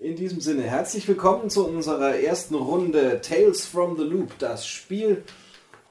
[0.00, 5.24] In diesem Sinne, herzlich willkommen zu unserer ersten Runde Tales from the Loop, das Spiel.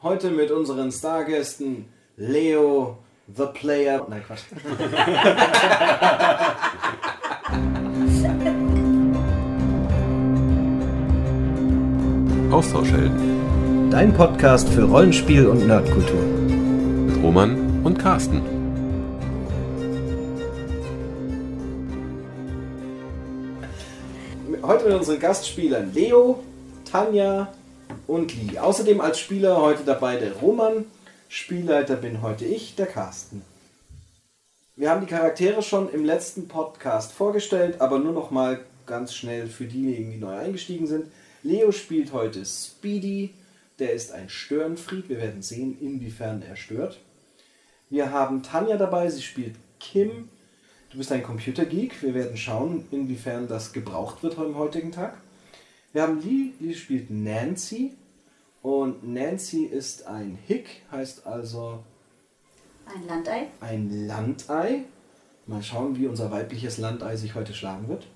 [0.02, 3.00] Heute mit unseren Stargästen Leo,
[3.36, 4.08] The Player.
[4.10, 4.44] Nein, Quatsch.
[12.54, 16.22] Austauschhelden Dein Podcast für Rollenspiel und Nerdkultur.
[16.22, 18.57] mit Roman und Carsten.
[24.68, 26.44] Heute mit unseren Gastspielern Leo,
[26.84, 27.54] Tanja
[28.06, 28.60] und Lee.
[28.60, 30.84] Außerdem als Spieler heute dabei der Roman.
[31.30, 33.44] Spielleiter bin heute ich, der Carsten.
[34.76, 39.48] Wir haben die Charaktere schon im letzten Podcast vorgestellt, aber nur noch mal ganz schnell
[39.48, 41.06] für diejenigen, die neu eingestiegen sind.
[41.44, 43.34] Leo spielt heute Speedy,
[43.80, 45.08] der ist ein Störenfried.
[45.08, 47.00] Wir werden sehen, inwiefern er stört.
[47.90, 50.28] Wir haben Tanja dabei, sie spielt Kim.
[50.90, 52.02] Du bist ein Computergeek.
[52.02, 55.18] Wir werden schauen, inwiefern das gebraucht wird am heutigen Tag.
[55.94, 57.94] Wir haben Lee, Lee spielt Nancy.
[58.62, 61.84] Und Nancy ist ein Hick, heißt also
[62.86, 63.48] Ein Landei.
[63.62, 64.84] ein Landei.
[65.46, 68.08] Mal schauen, wie unser weibliches Landei sich heute schlagen wird.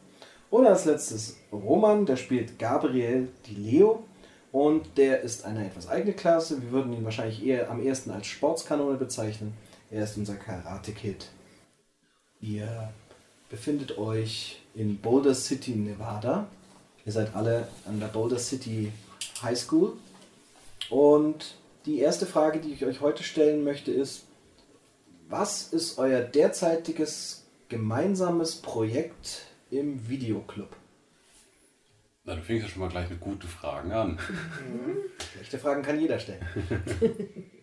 [0.49, 4.03] Und als letztes Roman, der spielt Gabriel Di Leo.
[4.51, 6.61] Und der ist eine etwas eigene Klasse.
[6.61, 9.53] Wir würden ihn wahrscheinlich eher am ersten als Sportskanone bezeichnen.
[9.89, 11.29] Er ist unser Karate-Kid.
[12.41, 12.91] Ihr
[13.49, 16.47] befindet euch in Boulder City, Nevada.
[17.05, 18.91] Ihr seid alle an der Boulder City
[19.43, 19.93] High School.
[20.89, 24.25] Und die erste Frage, die ich euch heute stellen möchte, ist,
[25.29, 30.75] was ist euer derzeitiges gemeinsames Projekt im Videoclub?
[32.23, 34.19] Na, du fängst ja schon mal gleich mit guten Fragen an.
[35.33, 36.45] Schlechte Fragen kann jeder stellen.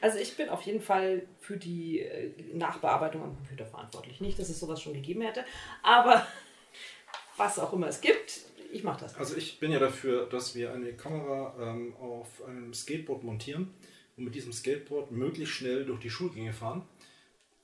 [0.00, 4.20] Also ich bin auf jeden Fall für die äh, Nachbearbeitung am Computer verantwortlich.
[4.20, 5.44] Nicht, dass es sowas schon gegeben hätte,
[5.82, 6.26] aber
[7.36, 8.40] was auch immer es gibt,
[8.72, 9.14] ich mache das.
[9.16, 13.74] Also ich bin ja dafür, dass wir eine Kamera ähm, auf einem Skateboard montieren
[14.16, 16.82] und mit diesem Skateboard möglichst schnell durch die Schulgänge fahren.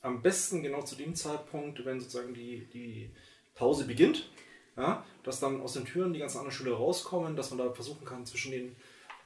[0.01, 3.11] Am besten genau zu dem Zeitpunkt, wenn sozusagen die, die
[3.55, 4.29] Pause beginnt,
[4.77, 8.05] ja, dass dann aus den Türen die ganzen anderen Schüler rauskommen, dass man da versuchen
[8.05, 8.77] kann, zwischen den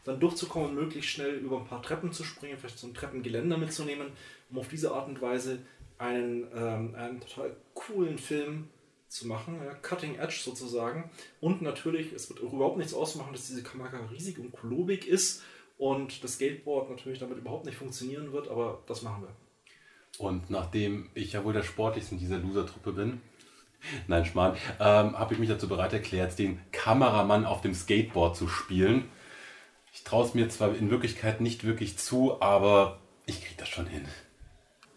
[0.05, 4.09] dann durchzukommen, möglichst schnell über ein paar Treppen zu springen, vielleicht so ein Treppengeländer mitzunehmen,
[4.51, 5.61] um auf diese Art und Weise
[5.99, 8.69] einen, ähm, einen total coolen Film
[9.09, 11.11] zu machen, ja, Cutting Edge sozusagen.
[11.41, 15.43] Und natürlich, es wird überhaupt nichts ausmachen, dass diese Kamera riesig und klobig ist
[15.79, 19.35] und das Skateboard natürlich damit überhaupt nicht funktionieren wird, aber das machen wir.
[20.19, 23.21] Und nachdem ich ja wohl der sportlichste in dieser Loser-Truppe bin,
[24.09, 28.49] nein, Schmarrn, ähm, habe ich mich dazu bereit erklärt, den Kameramann auf dem Skateboard zu
[28.49, 29.05] spielen.
[29.99, 33.87] Ich traue es mir zwar in Wirklichkeit nicht wirklich zu, aber ich kriege das schon
[33.87, 34.07] hin.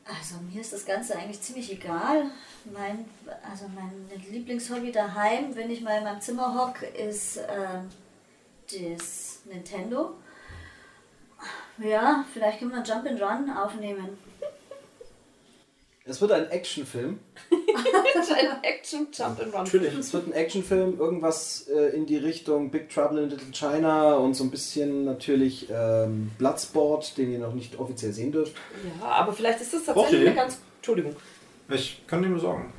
[0.06, 2.26] Also mir ist das Ganze eigentlich ziemlich egal.
[2.72, 3.06] Mein,
[3.50, 7.90] also mein Lieblingshobby daheim, wenn ich mal in meinem Zimmer hocke, ist ähm,
[8.72, 10.14] das Nintendo.
[11.80, 14.20] Ja, vielleicht können wir Jump and Run aufnehmen.
[16.12, 17.20] Es wird ein Actionfilm.
[18.32, 19.64] Ein Action Jump and Run.
[19.64, 19.94] Natürlich.
[19.98, 24.34] Es wird ein Actionfilm, irgendwas äh, in die Richtung Big Trouble in Little China und
[24.36, 28.54] so ein bisschen natürlich ähm, Bloodsport, den ihr noch nicht offiziell sehen dürft.
[29.00, 30.60] Ja, aber vielleicht ist das tatsächlich eine ganz.
[30.78, 31.16] Entschuldigung.
[31.70, 32.74] Ich kann dir nur sagen.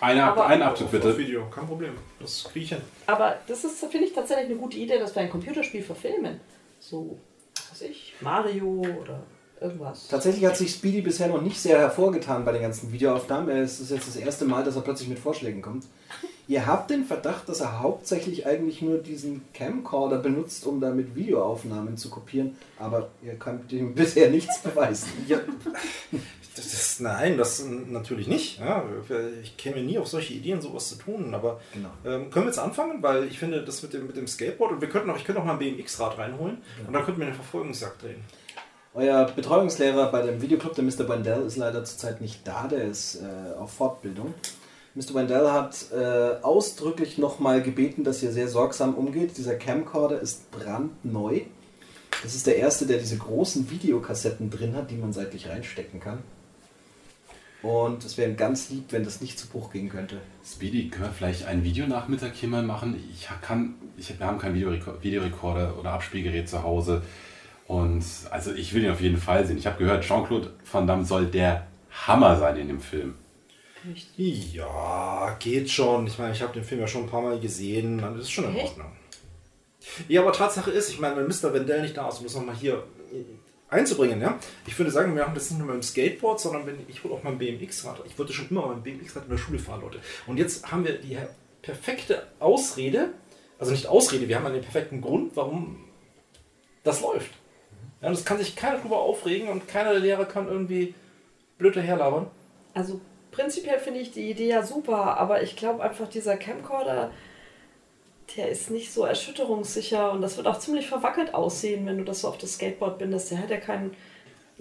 [0.00, 1.16] Eine, Ab Aber- einen Abzug bitte.
[1.16, 1.92] Video, kein Problem.
[2.20, 2.82] Das kriege ich hin.
[3.06, 6.40] Aber das ist, finde ich, tatsächlich eine gute Idee, dass wir ein Computerspiel verfilmen.
[6.80, 7.18] So,
[7.54, 9.22] was weiß ich, Mario oder
[9.60, 10.08] irgendwas.
[10.08, 13.56] Tatsächlich hat sich Speedy bisher noch nicht sehr hervorgetan bei den ganzen Videoaufnahmen.
[13.56, 15.84] Es ist jetzt das erste Mal, dass er plötzlich mit Vorschlägen kommt.
[16.48, 21.98] Ihr habt den Verdacht, dass er hauptsächlich eigentlich nur diesen Camcorder benutzt, um damit Videoaufnahmen
[21.98, 25.08] zu kopieren, aber ihr könnt ihm bisher nichts beweisen.
[25.26, 25.40] Ja,
[26.56, 28.58] das ist, nein, das natürlich nicht.
[28.60, 28.82] Ja,
[29.42, 31.34] ich käme nie auf solche Ideen, sowas zu tun.
[31.34, 31.90] Aber Genau.
[32.04, 33.02] ähm, können wir jetzt anfangen?
[33.02, 35.42] Weil ich finde, das mit dem, mit dem Skateboard und wir könnten auch, ich könnte
[35.42, 38.24] auch mal ein BMX-Rad reinholen und dann könnten wir einen Verfolgungsjagd drehen.
[38.98, 41.08] Euer Betreuungslehrer bei dem Videoclub, der Mr.
[41.08, 44.34] Wendell, ist leider zurzeit nicht da, der ist äh, auf Fortbildung.
[44.96, 45.14] Mr.
[45.14, 49.38] Wendell hat äh, ausdrücklich nochmal gebeten, dass ihr sehr sorgsam umgeht.
[49.38, 51.42] Dieser Camcorder ist brandneu.
[52.24, 56.18] Das ist der erste, der diese großen Videokassetten drin hat, die man seitlich reinstecken kann.
[57.62, 60.16] Und es wäre ganz lieb, wenn das nicht zu Bruch gehen könnte.
[60.44, 63.00] Speedy, können wir vielleicht einen Videonachmittag hier mal machen?
[63.12, 67.02] Ich kann, ich, wir haben keinen Videoreko- Videorekorder oder Abspielgerät zu Hause.
[67.68, 69.58] Und also ich will ihn auf jeden Fall sehen.
[69.58, 71.66] Ich habe gehört, Jean-Claude Van Damme soll der
[72.06, 73.14] Hammer sein in dem Film.
[74.16, 76.06] Ja, geht schon.
[76.06, 77.98] Ich meine, ich habe den Film ja schon ein paar Mal gesehen.
[77.98, 78.70] Das ist schon in Echt?
[78.70, 78.92] Ordnung.
[80.08, 81.52] Ja, aber Tatsache ist, ich meine, wenn Mr.
[81.52, 82.84] Wendell nicht da ist, um das nochmal hier
[83.68, 84.38] einzubringen, ja.
[84.66, 87.14] Ich würde sagen, wir machen das nicht nur mit dem Skateboard, sondern wenn ich hole
[87.14, 88.02] auch mein BMX-Rad.
[88.06, 90.00] Ich wollte schon immer mein BMX-Rad in der Schule fahren, Leute.
[90.26, 91.18] Und jetzt haben wir die
[91.60, 93.10] perfekte Ausrede,
[93.58, 95.84] also nicht Ausrede, wir haben einen perfekten Grund, warum
[96.82, 97.30] das läuft.
[98.00, 100.94] Ja, und es kann sich keiner drüber aufregen und keiner der Lehrer kann irgendwie
[101.58, 102.26] blöd daherlabern.
[102.74, 103.00] Also
[103.32, 107.10] prinzipiell finde ich die Idee ja super, aber ich glaube einfach, dieser Camcorder,
[108.36, 112.20] der ist nicht so erschütterungssicher und das wird auch ziemlich verwackelt aussehen, wenn du das
[112.20, 113.30] so auf das Skateboard bindest.
[113.30, 113.94] Der hat ja keinen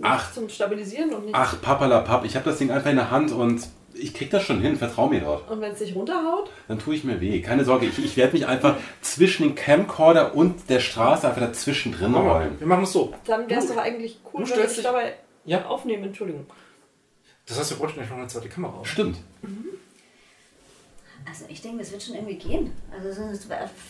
[0.01, 0.34] Ach.
[0.34, 1.39] zum Stabilisieren und nichts.
[1.39, 3.68] Ach, papalapap, ich habe das Ding einfach in der Hand und
[3.98, 5.50] ich krieg das schon hin, vertrau mir dort.
[5.50, 6.50] Und wenn es sich runterhaut?
[6.68, 7.42] Dann tue ich mir weh.
[7.42, 11.92] Keine Sorge, ich, ich werde mich einfach zwischen dem Camcorder und der Straße einfach dazwischen
[11.92, 12.60] drin Machen wir, rollen.
[12.60, 13.14] wir machen es so.
[13.26, 15.14] Dann wäre es doch eigentlich cool, du wenn ich dich- dabei
[15.46, 15.66] Ja.
[15.66, 16.06] aufnehme.
[16.08, 16.46] Entschuldigung.
[17.46, 18.76] Das heißt, wir bräuchten nicht noch eine zweite Kamera.
[18.80, 18.86] oder?
[18.86, 19.18] Stimmt.
[21.30, 22.72] Also ich denke, das wird schon irgendwie gehen.
[22.92, 23.10] Also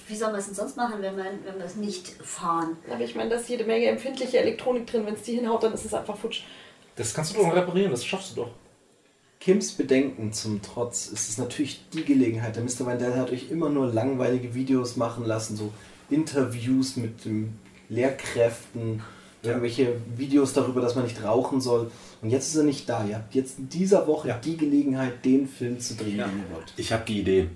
[0.08, 2.78] wie soll man es denn sonst machen, wenn wir, wenn wir es nicht fahren?
[2.90, 5.06] Aber ich meine, da ist jede Menge empfindliche Elektronik drin.
[5.06, 6.42] Wenn es die hinhaut, dann ist es einfach futsch.
[6.96, 8.50] Das kannst du doch reparieren, das schaffst du doch.
[9.40, 12.56] Kims Bedenken zum Trotz ist es natürlich die Gelegenheit.
[12.56, 12.86] Der Mr.
[12.88, 15.72] Wendell hat euch immer nur langweilige Videos machen lassen, so
[16.10, 17.58] Interviews mit den
[17.90, 19.02] Lehrkräften,
[19.44, 19.50] Ja.
[19.52, 21.92] irgendwelche Videos darüber, dass man nicht rauchen soll.
[22.22, 23.06] Und jetzt ist er nicht da.
[23.08, 24.38] Ihr habt jetzt in dieser Woche Ja.
[24.44, 26.26] die Gelegenheit, den Film zu drehen, Ja.
[26.28, 26.74] den ihr wollt.
[26.76, 27.50] Ich habe die Idee.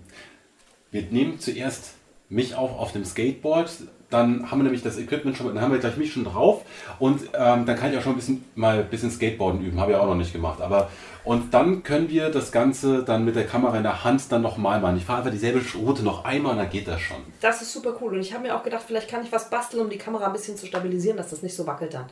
[0.91, 1.93] Wir nehmen zuerst
[2.29, 3.71] mich auf auf dem Skateboard,
[4.09, 6.63] dann haben wir nämlich das Equipment schon, dann haben wir gleich mich schon drauf
[6.99, 9.93] und ähm, dann kann ich auch schon ein bisschen mal ein bisschen Skateboarden üben, habe
[9.93, 10.61] ich auch noch nicht gemacht.
[10.61, 10.89] Aber
[11.23, 14.81] und dann können wir das Ganze dann mit der Kamera in der Hand dann nochmal
[14.81, 14.97] machen.
[14.97, 17.17] Ich fahre einfach dieselbe Route noch einmal und dann geht das schon.
[17.41, 18.13] Das ist super cool.
[18.13, 20.33] Und ich habe mir auch gedacht, vielleicht kann ich was basteln, um die Kamera ein
[20.33, 22.05] bisschen zu stabilisieren, dass das nicht so wackelt dann.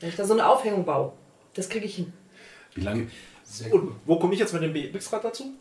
[0.00, 1.12] Wenn ich da so eine Aufhängung baue.
[1.54, 2.12] Das kriege ich hin.
[2.74, 3.08] Wie lange?
[3.44, 3.82] Sehr gut.
[3.82, 5.52] Und wo komme ich jetzt mit dem BMX-Rad dazu?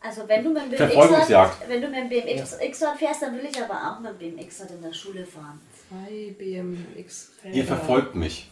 [0.00, 0.88] Also wenn du mit dem.
[0.88, 4.70] BMX-Rad wenn du mit dem BMX-Rad fährst, dann will ich aber auch mit dem BMX-Rad
[4.70, 5.60] in der Schule fahren.
[5.88, 7.32] Zwei BMX.
[7.52, 8.50] Ihr verfolgt mich.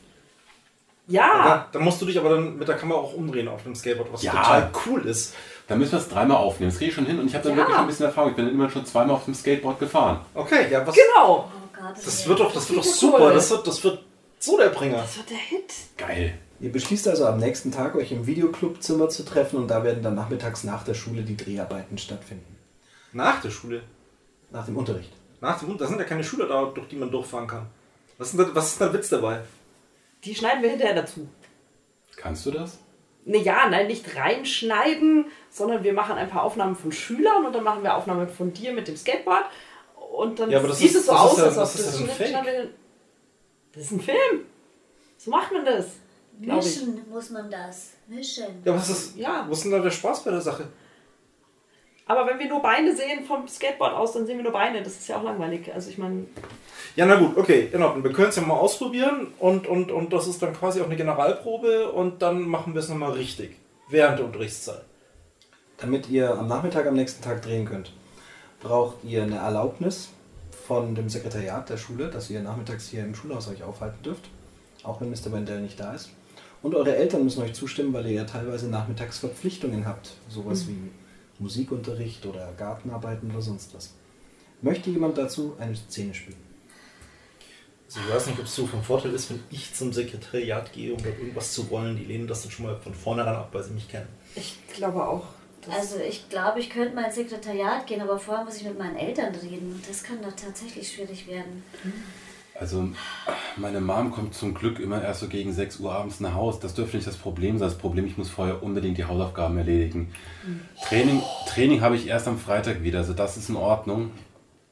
[1.09, 1.21] Ja!
[1.47, 4.13] Ja, dann musst du dich aber dann mit der Kamera auch umdrehen auf dem Skateboard,
[4.13, 4.33] was Ja.
[4.33, 5.35] total cool ist.
[5.69, 6.71] Dann müssen wir es dreimal aufnehmen.
[6.71, 7.59] Das kriege ich schon hin und ich habe dann Ja.
[7.59, 8.31] wirklich ein bisschen Erfahrung.
[8.31, 10.21] Ich bin dann immer schon zweimal auf dem Skateboard gefahren.
[10.35, 10.95] Okay, ja, was.
[10.95, 11.49] Genau!
[11.49, 12.93] Oh Gott, Das wird doch, das wird doch Cool.
[12.93, 13.33] super.
[13.33, 14.03] Das wird, das wird
[14.39, 14.97] so der Bringer.
[14.99, 15.73] Das wird der Hit.
[15.97, 16.39] Geil.
[16.59, 20.15] Ihr beschließt also am nächsten Tag, euch im Videoclubzimmer zu treffen und da werden dann
[20.15, 22.57] nachmittags nach der Schule die Dreharbeiten stattfinden.
[23.13, 23.83] Nach der Schule.
[24.51, 25.13] Nach dem Unterricht.
[25.41, 27.67] Nach dem, da sind ja keine Schüler da, durch die man durchfahren kann.
[28.19, 29.41] Was ist denn, da, was ist denn der Witz dabei?
[30.27, 31.29] Die schneiden wir hinterher dazu.
[32.17, 32.79] Kannst du das?
[33.25, 37.65] Ne, ja, nein, nicht reinschneiden, sondern wir machen ein paar Aufnahmen von Schülern und dann
[37.65, 39.45] machen wir Aufnahmen von dir mit dem Skateboard.
[40.13, 41.63] Und dann Ja, aber das sieht ist- es so das ist aus, ja- als ob
[41.63, 42.29] das ist ein Fake.
[42.29, 42.71] Schneiden-
[43.73, 44.45] Das ist ein Film.
[45.19, 45.87] So macht man das.
[46.39, 47.93] Mischen muss man das.
[48.07, 48.63] Mischen.
[48.65, 49.47] Ja, was ist, Ja.
[49.49, 50.69] was ist denn da der Spaß bei der Sache?
[52.09, 54.81] Aber wenn wir nur Beine sehen vom Skateboard aus, dann sehen wir nur Beine.
[54.83, 55.73] Das ist ja auch langweilig.
[55.75, 56.27] Also ich meine,
[56.95, 57.97] Ja, na gut, okay, genau.
[58.01, 60.97] Wir können es ja mal ausprobieren und, und, und das ist dann quasi auch eine
[60.97, 63.57] Generalprobe und dann machen wir es nochmal richtig.
[63.89, 64.83] Während der Unterrichtszeit.
[65.79, 67.93] Damit ihr am Nachmittag am nächsten Tag drehen könnt,
[68.61, 70.11] braucht ihr eine Erlaubnis
[70.67, 74.31] von dem Sekretariat der Schule, dass ihr nachmittags hier im Schulhaus euch aufhalten dürft,
[74.85, 75.33] auch wenn Mr.
[75.33, 76.11] Wendell nicht da ist.
[76.63, 80.91] Und eure Eltern müssen euch zustimmen, weil ihr ja teilweise nachmittags Verpflichtungen habt, sowas wie
[81.41, 83.95] Musikunterricht oder Gartenarbeiten oder sonst was.
[84.63, 86.47] Möchte jemand dazu eine Szene spielen?
[87.87, 90.93] Also ich weiß nicht, ob es so von Vorteil ist, wenn ich zum Sekretariat gehe,
[90.93, 91.97] um dort irgendwas zu wollen.
[91.97, 94.09] Die lehnen das dann schon mal von vornherein ab, weil sie mich kennen.
[94.35, 95.25] ich glaube auch.
[95.71, 98.97] Also ich glaube, ich könnte mal ins Sekretariat gehen, aber vorher muss ich mit meinen
[98.97, 99.83] Eltern reden.
[99.87, 101.65] Das kann doch tatsächlich schwierig werden.
[102.59, 102.89] Also,
[103.57, 106.59] meine Mom kommt zum Glück immer erst so gegen 6 Uhr abends nach Hause.
[106.63, 107.69] Das dürfte nicht das Problem sein.
[107.69, 110.11] Das Problem, ich muss vorher unbedingt die Hausaufgaben erledigen.
[110.89, 114.11] Training, Training habe ich erst am Freitag wieder, also das ist in Ordnung.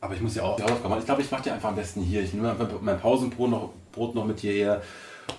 [0.00, 1.00] Aber ich muss ja auch die Hausaufgaben machen.
[1.00, 2.22] Ich glaube, ich mache die einfach am besten hier.
[2.22, 4.82] Ich nehme einfach mein Pausenbrot noch, Brot noch mit hierher.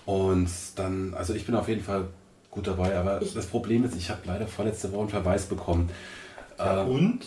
[0.05, 2.05] Und dann, also ich bin auf jeden Fall
[2.51, 2.95] gut dabei.
[2.97, 5.89] Aber Ich- das Problem ist, ich habe leider vorletzte Woche einen Verweis bekommen.
[6.57, 7.19] Ja, Äh, und?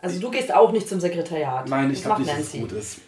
[0.00, 1.68] Also du gehst auch nicht zum Sekretariat.
[1.68, 3.00] nein, ich glaube nicht, dass es gut ist.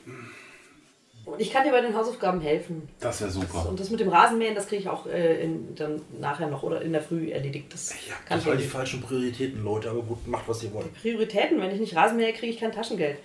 [1.32, 2.88] Und ich kann dir bei den Hausaufgaben helfen.
[3.00, 3.68] Das wäre super.
[3.68, 6.80] Und das mit dem Rasenmähen, das kriege ich auch äh, in, dann nachher noch oder
[6.80, 7.72] in der Früh erledigt.
[7.72, 10.92] Das Ja, kann ich total die falschen Prioritäten, Leute, aber gut, macht was ihr wollt.
[10.94, 13.18] Prioritäten, wenn ich nicht Rasenmähe, kriege ich kein Taschengeld.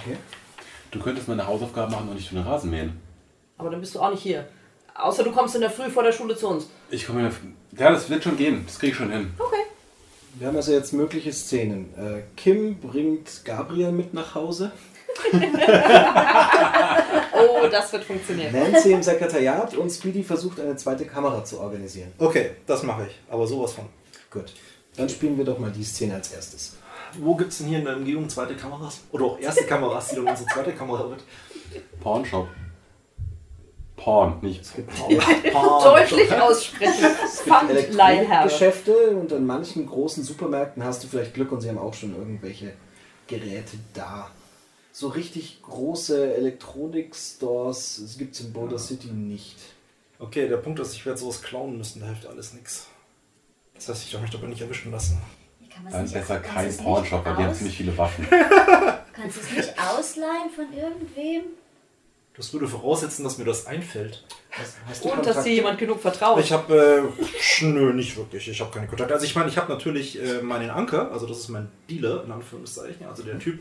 [0.00, 0.16] Okay.
[0.90, 3.00] Du könntest meine Hausaufgaben machen und ich tue den Rasen mähen.
[3.56, 4.48] Aber dann bist du auch nicht hier.
[4.94, 6.68] Außer du kommst in der Früh vor der Schule zu uns.
[6.90, 7.30] Ich komme
[7.78, 8.64] Ja, das wird schon gehen.
[8.66, 9.32] Das kriege ich schon hin.
[9.38, 9.62] Okay.
[10.38, 11.94] Wir haben also jetzt mögliche Szenen.
[11.96, 14.72] Äh, Kim bringt Gabriel mit nach Hause.
[17.34, 18.52] Oh, das wird funktionieren.
[18.52, 22.12] Nancy im Sekretariat und Speedy versucht eine zweite Kamera zu organisieren.
[22.18, 23.86] Okay, das mache ich, aber sowas von.
[24.30, 24.52] Gut.
[24.96, 26.76] Dann spielen wir doch mal die Szene als erstes.
[27.18, 29.00] Wo gibt es denn hier in der Umgebung zweite Kameras?
[29.12, 31.24] Oder auch erste Kameras, die dann unsere zweite Kamera wird?
[32.00, 32.48] Pornshop.
[33.96, 34.62] Porn, nicht.
[34.62, 37.06] Es gibt Deutlich aussprechen.
[37.68, 42.14] Elektronikgeschäfte und an manchen großen Supermärkten hast du vielleicht Glück und sie haben auch schon
[42.16, 42.72] irgendwelche
[43.26, 44.30] Geräte da.
[44.96, 49.56] So richtig große Elektronik-Stores gibt es in Boulder City nicht.
[50.20, 52.86] Okay, der Punkt ist, ich werde sowas klauen müssen, da hilft alles nichts.
[53.74, 55.20] Das heißt, ich darf mich dabei nicht erwischen lassen.
[55.58, 58.24] Wie kann man's Dann besser kannst kein Pornshop, weil die haben ziemlich viele Waffen.
[59.12, 61.42] Kannst du es nicht ausleihen von irgendwem?
[62.36, 64.24] Das würde voraussetzen, dass mir das einfällt.
[64.52, 66.38] Hast, hast Und dass dir jemand genug vertraut.
[66.38, 67.12] Ich habe,
[67.60, 68.48] äh, nö, nicht wirklich.
[68.48, 69.12] Ich habe keine Kontakte.
[69.12, 72.30] Also ich meine, ich habe natürlich äh, meinen Anker, also das ist mein Dealer, in
[72.30, 73.58] Anführungszeichen, also der Typ,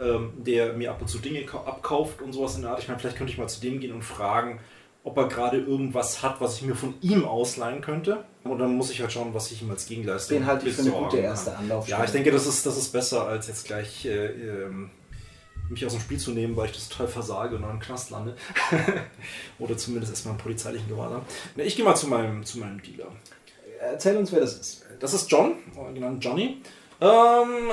[0.00, 2.80] ähm, der mir ab und zu Dinge ka- abkauft und sowas in der Art.
[2.80, 4.60] Ich meine, vielleicht könnte ich mal zu dem gehen und fragen,
[5.04, 8.24] ob er gerade irgendwas hat, was ich mir von ihm ausleihen könnte.
[8.42, 10.82] Und dann muss ich halt schauen, was ich ihm als Gegenleistung Den halte ich für
[10.82, 11.98] eine gute erste Anlaufstelle.
[11.98, 14.90] Ja, ich denke, das ist, das ist besser, als jetzt gleich äh, ähm,
[15.68, 18.10] mich aus dem Spiel zu nehmen, weil ich das total versage und dann im Knast
[18.10, 18.34] lande.
[19.58, 21.22] Oder zumindest erstmal im polizeilichen Gewahrsam.
[21.56, 23.06] Ich gehe mal zu meinem, zu meinem Dealer.
[23.80, 24.86] Erzähl uns, wer das ist.
[25.00, 25.56] Das ist John,
[25.94, 26.62] genannt Johnny.
[27.00, 27.70] Ähm,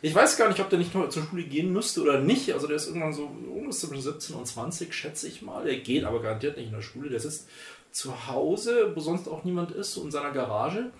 [0.00, 2.52] ich weiß gar nicht, ob der nicht noch zur Schule gehen müsste oder nicht.
[2.52, 5.64] Also der ist irgendwann so irgendwas zwischen 17 und 20, schätze ich mal.
[5.64, 7.10] Der geht aber garantiert nicht in der Schule.
[7.10, 7.48] Der sitzt
[7.90, 10.90] zu Hause, wo sonst auch niemand ist, so in seiner Garage.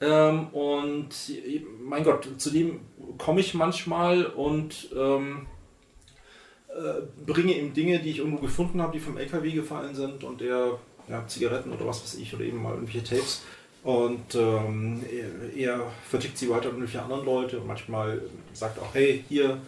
[0.00, 1.10] Ähm, und
[1.80, 2.80] mein Gott, zu dem
[3.18, 5.46] komme ich manchmal und ähm,
[6.68, 10.40] äh, bringe ihm Dinge, die ich irgendwo gefunden habe, die vom LKW gefallen sind und
[10.40, 13.42] der ja, Zigaretten oder was weiß ich oder eben mal irgendwelche Tapes.
[13.82, 15.04] Und ähm,
[15.56, 18.22] er, er vertickt sie weiter an irgendwelche anderen Leute und manchmal
[18.52, 19.58] sagt auch, hey, hier,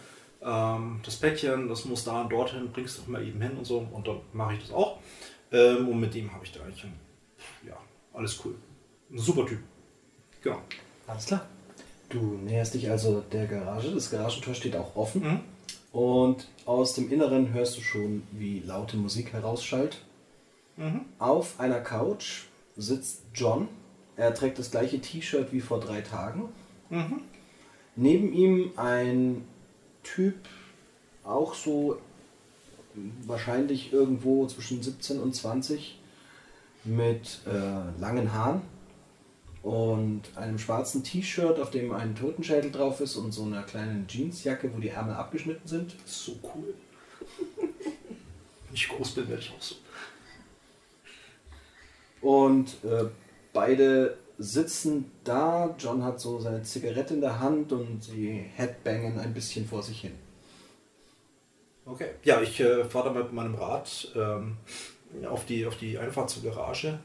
[0.41, 3.85] ähm, das Päckchen, das muss da und dorthin, bringst doch mal eben hin und so.
[3.91, 4.99] Und dann mache ich das auch.
[5.51, 6.99] Ähm, und mit dem habe ich da eigentlich, ein-
[7.67, 7.77] ja,
[8.13, 8.55] alles cool.
[9.11, 9.59] Ein super Typ.
[10.41, 10.59] Genau.
[11.07, 11.45] Alles klar.
[12.09, 13.91] Du näherst dich also der Garage.
[13.91, 15.23] Das Garagentor steht auch offen.
[15.23, 15.39] Mhm.
[15.91, 20.01] Und aus dem Inneren hörst du schon, wie laute Musik herausschallt.
[20.77, 21.01] Mhm.
[21.19, 22.43] Auf einer Couch
[22.77, 23.67] sitzt John.
[24.17, 26.49] Er trägt das gleiche T-Shirt wie vor drei Tagen.
[26.89, 27.21] Mhm.
[27.95, 29.45] Neben ihm ein
[30.03, 30.35] Typ,
[31.23, 31.99] auch so
[33.25, 35.99] wahrscheinlich irgendwo zwischen 17 und 20,
[36.85, 38.61] mit äh, langen Haaren
[39.63, 44.71] und einem schwarzen T-Shirt, auf dem ein Totenschädel drauf ist und so einer kleinen Jeansjacke,
[44.73, 45.95] wo die Ärmel abgeschnitten sind.
[46.05, 46.75] So cool.
[47.57, 49.75] Wenn ich groß bin, werde ich auch so.
[52.21, 53.05] Und äh,
[53.55, 55.73] beide sitzen da.
[55.79, 60.01] John hat so seine Zigarette in der Hand und sie headbangen ein bisschen vor sich
[60.01, 60.13] hin.
[61.85, 62.09] Okay.
[62.23, 64.57] Ja, ich äh, fahre dann mit meinem Rad ähm,
[65.27, 66.99] auf, die, auf die Einfahrt zur Garage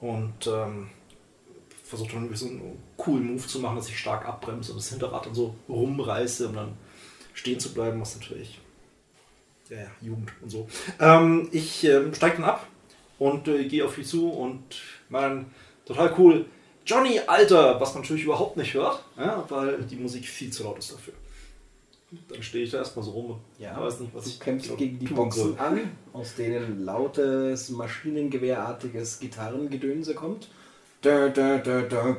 [0.00, 0.88] und ähm,
[1.82, 5.26] versuche dann so einen coolen Move zu machen, dass ich stark abbremse und das Hinterrad
[5.26, 6.74] dann so rumreiße, um dann
[7.32, 8.60] stehen zu bleiben, was natürlich
[9.70, 10.68] ja, ja, Jugend und so.
[11.00, 12.66] Ähm, ich ähm, steige dann ab
[13.18, 14.62] und äh, gehe auf ihn zu und
[15.08, 15.46] mein
[15.88, 16.46] total cool
[16.88, 20.78] Johnny, Alter, was man natürlich überhaupt nicht hört, ja, weil die Musik viel zu laut
[20.78, 21.12] ist dafür.
[22.30, 23.40] Dann stehe ich da erstmal so rum.
[23.58, 25.58] Ja, weiß nicht, was du ich kämpfst genau gegen die Boxen soll.
[25.58, 30.48] an, aus denen lautes, maschinengewehrartiges Gitarrengedönse kommt.
[31.04, 32.14] Dö, dö, dö, dö.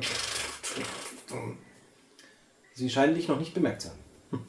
[2.74, 4.46] Sie scheinen dich noch nicht bemerkt zu haben.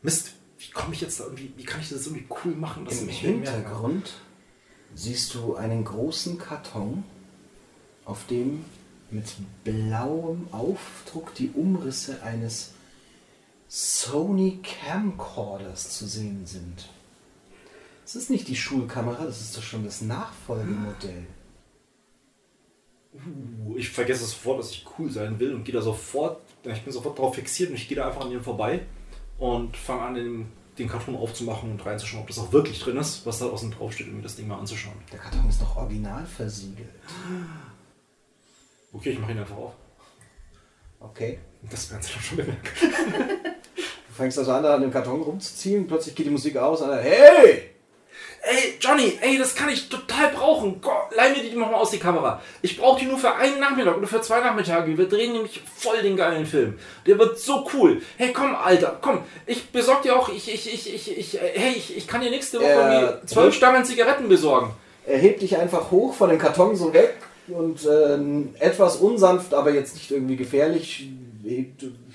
[0.00, 3.08] Mist, wie komme ich jetzt da irgendwie, wie kann ich das irgendwie cool machen, Im?
[3.08, 4.14] Hintergrund
[4.94, 7.04] siehst du einen großen Karton,
[8.06, 8.64] auf dem
[9.10, 9.26] mit
[9.64, 12.72] blauem Aufdruck die Umrisse eines
[13.68, 16.88] Sony Camcorders zu sehen sind.
[18.04, 21.26] Das ist nicht die Schulkamera, das ist doch schon das Nachfolgemodell.
[23.14, 26.92] Uh, ich vergesse sofort, dass ich cool sein will und gehe da sofort, ich bin
[26.92, 28.82] sofort darauf fixiert und ich gehe da einfach an ihm vorbei
[29.38, 30.46] und fange an, den,
[30.78, 33.92] den Karton aufzumachen und reinzuschauen, ob das auch wirklich drin ist, was da außen drauf
[33.92, 34.96] steht, um mir das Ding mal anzuschauen.
[35.10, 36.90] Der Karton ist noch original versiegelt.
[38.96, 39.72] Okay, ich mache ihn einfach auf.
[41.00, 41.38] Okay.
[41.70, 42.62] Das werden sie doch schon bemerken.
[43.76, 46.88] Du fängst also an, da an dem Karton rumzuziehen, plötzlich geht die Musik aus und
[46.88, 47.70] dann, hey!
[48.48, 50.80] Ey, Johnny, ey, das kann ich total brauchen.
[50.80, 52.40] Gott, leih mir die mal aus die Kamera.
[52.62, 54.96] Ich brauche die nur für einen Nachmittag oder für zwei Nachmittage.
[54.96, 56.78] Wir drehen nämlich voll den geilen Film.
[57.06, 58.00] Der wird so cool.
[58.16, 59.24] Hey, komm, Alter, komm.
[59.46, 62.60] Ich besorg dir auch, ich, ich, ich, ich, ich hey, ich, ich kann dir nächste
[62.60, 64.70] Woche Äh, zwölf Stangen Zigaretten besorgen.
[65.04, 67.16] Er hebt dich einfach hoch von dem Karton so weg
[67.48, 71.08] und äh, etwas unsanft, aber jetzt nicht irgendwie gefährlich,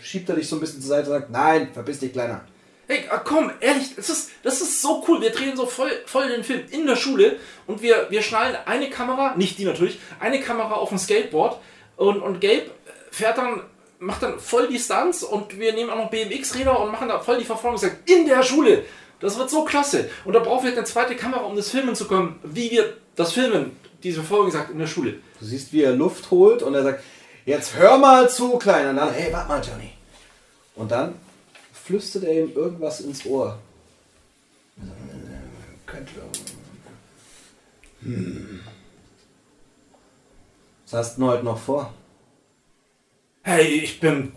[0.01, 2.41] schiebt er dich so ein bisschen zur Seite und sagt, nein, verpiss dich, Kleiner.
[2.87, 5.21] Hey, ah, komm, ehrlich, das ist, das ist so cool.
[5.21, 8.89] Wir drehen so voll, voll den Film in der Schule und wir, wir schnallen eine
[8.89, 11.61] Kamera, nicht die natürlich, eine Kamera auf ein Skateboard
[11.95, 12.71] und, und Gabe
[13.09, 13.61] fährt dann,
[13.99, 17.37] macht dann voll die Stunts und wir nehmen auch noch BMX-Räder und machen da voll
[17.37, 18.83] die Verfolgung in der Schule.
[19.21, 20.09] Das wird so klasse.
[20.25, 23.31] Und da brauchen wir eine zweite Kamera, um das Filmen zu können, wie wir das
[23.31, 25.19] filmen, diese Verfolgung gesagt, in der Schule.
[25.39, 27.03] Du siehst, wie er Luft holt und er sagt,
[27.45, 28.89] jetzt hör mal zu, Kleiner.
[28.91, 29.91] Und dann, hey, warte mal, Johnny.
[30.75, 31.15] Und dann
[31.73, 33.59] flüstert er ihm irgendwas ins Ohr.
[35.85, 36.11] Könnte.
[38.01, 38.61] Hm.
[40.85, 41.93] Was hast du heute noch vor?
[43.43, 44.33] Hey, ich bin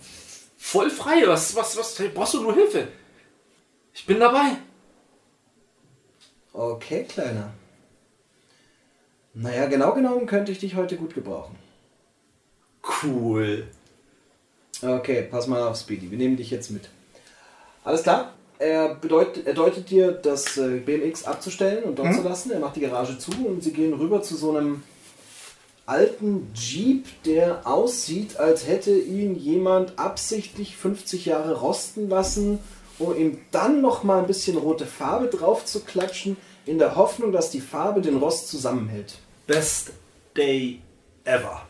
[0.57, 1.23] voll frei.
[1.27, 2.03] Was, was, was?
[2.15, 2.89] Brauchst du nur Hilfe?
[3.93, 4.57] Ich bin dabei.
[6.53, 7.53] Okay, Kleiner.
[9.35, 11.57] Naja, genau genommen könnte ich dich heute gut gebrauchen.
[13.03, 13.67] Cool.
[14.83, 16.11] Okay, pass mal auf, Speedy.
[16.11, 16.89] Wir nehmen dich jetzt mit.
[17.85, 18.35] Alles klar?
[18.59, 22.15] Er, bedeutet, er deutet dir, das äh, BMX abzustellen und dort Mhm.
[22.17, 22.51] zu lassen.
[22.53, 24.83] Er macht die Garage zu und sie gehen rüber zu so einem
[25.87, 32.59] alten Jeep, der aussieht, als hätte ihn jemand absichtlich 50 Jahre rosten lassen,
[32.99, 37.33] um ihm dann noch mal ein bisschen rote Farbe drauf zu klatschen, in der Hoffnung,
[37.33, 39.17] dass die Farbe den Rost zusammenhält.
[39.47, 39.93] Best
[40.37, 40.81] Day
[41.25, 41.67] ever.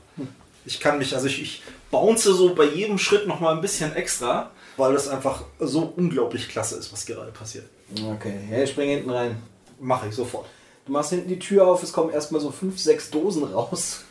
[0.64, 3.94] Ich kann mich, also ich, ich bounce so bei jedem Schritt noch mal ein bisschen
[3.94, 7.66] extra, weil das einfach so unglaublich klasse ist, was gerade passiert.
[8.12, 9.42] Okay, hey, spring hinten rein.
[9.78, 10.46] Mache ich sofort.
[10.86, 14.04] Du machst hinten die Tür auf, es kommen erstmal so fünf, sechs Dosen raus.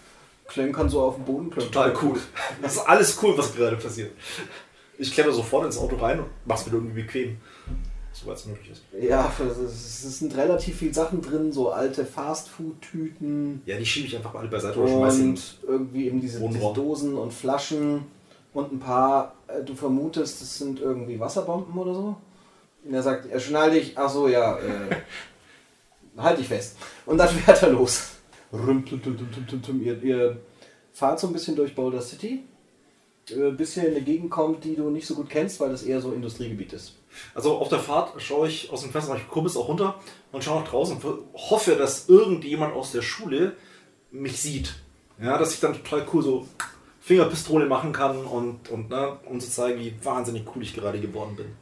[0.47, 1.49] Klenkern so auf den Boden.
[1.49, 1.71] klöppeln.
[1.71, 2.19] Total cool.
[2.61, 4.11] Das ist alles cool, was gerade passiert.
[4.97, 7.37] Ich kletter sofort ins Auto rein und mach's mir irgendwie bequem.
[8.31, 8.81] Es möglich ist.
[9.01, 9.31] Ja,
[9.65, 14.47] es sind relativ viele Sachen drin, so alte Fastfood-Tüten Ja, die schiebe ich einfach alle
[14.47, 14.93] beiseite ihn.
[14.93, 16.73] und irgendwie eben diese, diese.
[16.73, 18.05] Dosen und Flaschen
[18.53, 22.15] und ein paar, äh, du vermutest, das sind irgendwie Wasserbomben oder so.
[22.85, 24.95] Und er sagt, er schnall dich, ach so, ja, äh,
[26.17, 26.77] halt dich fest.
[27.05, 28.11] Und dann fährt er los.
[28.51, 29.83] Rum, tum, tum, tum, tum, tum, tum.
[29.83, 30.37] Ihr, ihr
[30.93, 32.43] fahrt so ein bisschen durch Boulder City,
[33.29, 35.83] äh, bis ihr in eine Gegend kommt, die du nicht so gut kennst, weil das
[35.83, 36.93] eher so Industriegebiet ist.
[37.35, 39.99] Also auf der Fahrt schaue ich aus dem Fenster, ich kurbis auch runter
[40.31, 43.55] und schaue nach draußen und hoffe, dass irgendjemand aus der Schule
[44.11, 44.75] mich sieht.
[45.21, 46.47] Ja, dass ich dann total cool so
[47.01, 51.35] Fingerpistole machen kann und, und ne, um zu zeigen, wie wahnsinnig cool ich gerade geworden
[51.35, 51.55] bin.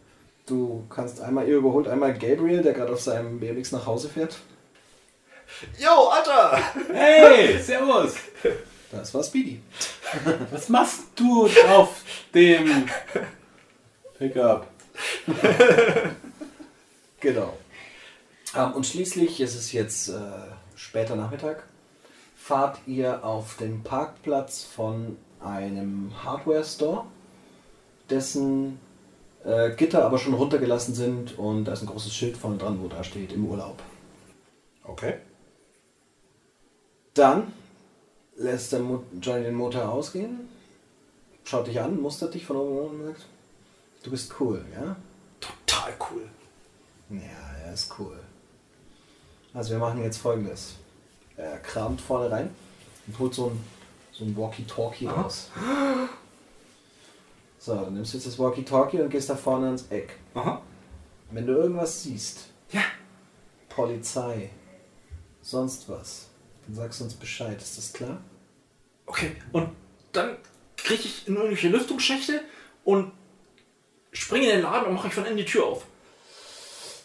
[0.46, 4.38] Du kannst einmal, ihr überholt einmal Gabriel, der gerade auf seinem BMX nach Hause fährt.
[5.78, 6.60] Yo, Alter!
[6.94, 8.16] Hey, servus.
[8.92, 9.62] Das war Speedy.
[10.52, 12.02] Was machst du auf
[12.34, 12.90] dem
[14.18, 14.68] Pickup?
[17.22, 17.54] Genau.
[18.56, 20.20] Ähm, und schließlich ist es jetzt äh,
[20.76, 21.64] später Nachmittag.
[22.36, 27.06] Fahrt ihr auf den Parkplatz von einem Hardware-Store,
[28.10, 28.80] dessen
[29.46, 32.88] äh, Gitter aber schon runtergelassen sind und da ist ein großes Schild vorne dran, wo
[32.88, 33.82] da steht im Urlaub.
[34.84, 35.20] Okay.
[37.14, 37.54] Dann
[38.36, 40.50] lässt der Mo Johnny den Motor ausgehen,
[41.44, 43.26] schaut dich an, mustert dich von oben und sagt,
[44.04, 44.96] du bist cool, ja?
[45.40, 46.28] Total cool.
[47.10, 48.20] Ja, er ist cool.
[49.54, 50.76] Also wir machen jetzt folgendes.
[51.36, 52.50] Er kramt vorne rein
[53.08, 53.64] und holt so ein,
[54.12, 55.50] so ein Walkie-Talkie raus.
[57.60, 60.18] So, dann nimmst du jetzt das Walkie-Talkie und gehst da vorne ans Eck.
[60.34, 60.62] Aha.
[61.32, 62.82] Wenn du irgendwas siehst, Ja.
[63.70, 64.50] Polizei,
[65.42, 66.28] sonst was,
[66.66, 67.62] dann sagst du uns Bescheid.
[67.62, 68.22] Ist das klar?
[69.06, 69.36] Okay.
[69.52, 69.70] Und
[70.12, 70.38] dann
[70.78, 72.42] kriege ich in irgendwelche Lüftungsschächte
[72.84, 73.12] und
[74.12, 75.86] springe in den Laden und mache ich von innen die Tür auf.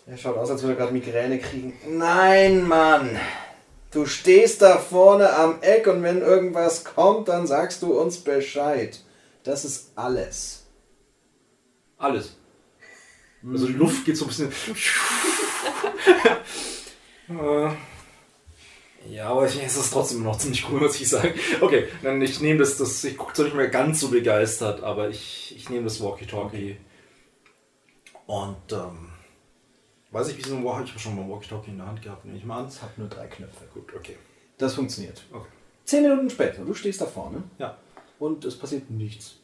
[0.06, 1.78] Er schaut aus, als würde er gerade Migräne kriegen.
[1.86, 3.18] Nein, Mann!
[3.90, 9.00] Du stehst da vorne am Eck und wenn irgendwas kommt, dann sagst du uns Bescheid.
[9.42, 10.64] Das ist alles.
[11.98, 12.36] Alles.
[13.48, 14.52] Also die Luft geht so ein bisschen.
[19.10, 21.34] Ja, aber ich, es ist trotzdem noch ziemlich cool, muss ich sagen.
[21.60, 25.08] Okay, dann ich nehme das, das ich gucke zwar nicht mehr ganz so begeistert, aber
[25.08, 26.76] ich, ich nehme das Walkie-Talkie.
[28.26, 29.10] Und ähm,
[30.10, 32.02] weiß ich, wie so ein Walkie, ich habe schon mal ein Walkie-Talkie in der Hand
[32.02, 32.66] gehabt, nehme ich mal an.
[32.66, 33.64] Es hat nur drei Knöpfe.
[33.72, 34.16] Gut, okay.
[34.58, 35.22] Das funktioniert.
[35.32, 35.48] okay.
[35.84, 37.76] Zehn Minuten später, du stehst da vorne Ja.
[38.18, 39.36] und es passiert nichts.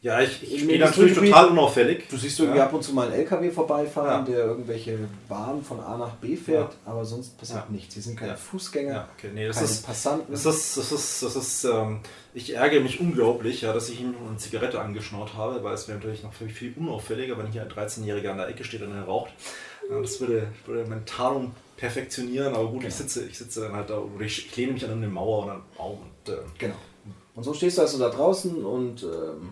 [0.00, 2.08] Ja, ich, ich stehe natürlich total unauffällig.
[2.08, 2.66] Du siehst irgendwie ja.
[2.66, 4.32] ab und zu mal einen LKW vorbeifahren, Ja.
[4.32, 7.72] der irgendwelche Waren von A nach B fährt, aber sonst passiert Ja.
[7.72, 7.94] nichts.
[7.94, 8.36] Sie sind keine Ja.
[8.36, 10.30] Fußgänger, Ja, okay, nee, das keine ist, Passanten.
[10.32, 11.98] Das ist, das ist, das ist, ähm,
[12.32, 15.98] ich ärgere mich unglaublich, ja, dass ich ihm eine Zigarette angeschnaut habe, weil es wäre
[15.98, 19.02] natürlich noch viel, viel unauffälliger, wenn hier ein 13-Jähriger an der Ecke steht und er
[19.02, 19.32] raucht.
[19.90, 23.90] Ja, das würde, würde mein Tarnung perfektionieren, aber gut, ich sitze, ich sitze dann halt
[23.90, 26.76] da, oder ich, ich lehne mich an eine Mauer und einen Baum und, äh, Genau.
[27.34, 29.50] Und so stehst du also da draußen und ähm,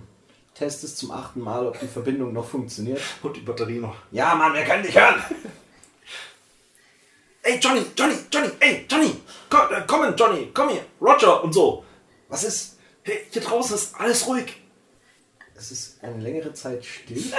[0.59, 3.01] testest zum achten Mal, ob die Verbindung noch funktioniert.
[3.23, 3.97] und die Batterie noch.
[4.11, 5.23] Ja, Mann, wir können dich hören!
[7.42, 11.85] Ey, Johnny, Johnny, Johnny, ey, Johnny, komm, äh, komm, Johnny, komm hier, Roger und so.
[12.29, 12.77] Was ist?
[13.03, 14.57] Hey, hier draußen ist alles ruhig.
[15.55, 17.23] Es ist eine längere Zeit still.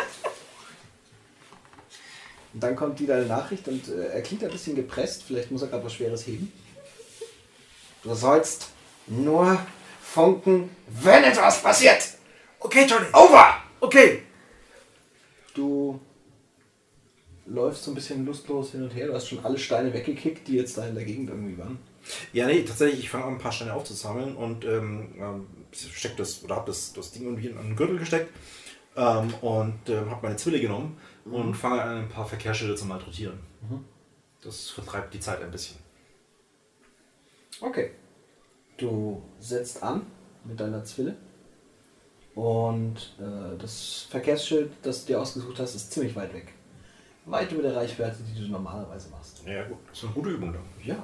[2.54, 5.22] Und dann kommt wieder eine Nachricht und äh, er klingt ein bisschen gepresst.
[5.28, 6.52] Vielleicht muss er gerade was Schweres heben.
[8.02, 8.70] Du sollst
[9.06, 9.60] nur
[10.02, 12.17] funken, wenn etwas passiert.
[12.68, 13.06] Okay, Johnny.
[13.14, 13.62] Over!
[13.80, 14.24] Okay.
[15.54, 16.02] Du
[17.46, 19.08] läufst so ein bisschen lustlos hin und her.
[19.08, 21.80] Du hast schon alle Steine weggekickt, die jetzt da in der Gegend irgendwie waren.
[22.34, 26.44] Ja, nee, tatsächlich, ich fange an, ein paar Steine aufzusammeln und ähm, ähm, steck das,
[26.44, 28.34] oder habe das, das Ding irgendwie in einen Gürtel gesteckt
[28.98, 33.40] ähm, und ähm, habe meine Zwille genommen und fange an, ein paar Verkehrsschilder zu malträtieren.
[34.42, 35.78] Das vertreibt die Zeit ein bisschen.
[37.62, 37.92] Okay.
[38.76, 40.06] Du setzt an
[40.44, 41.16] mit deiner Zwille.
[42.38, 46.54] Und äh, das Verkehrsschild, das du dir ausgesucht hast, ist ziemlich weit weg.
[47.26, 49.41] Weit über der Reichweite, die du normalerweise machst.
[49.43, 50.62] Ja, gut, das ist eine gute Übung dann.
[50.86, 51.02] Ja.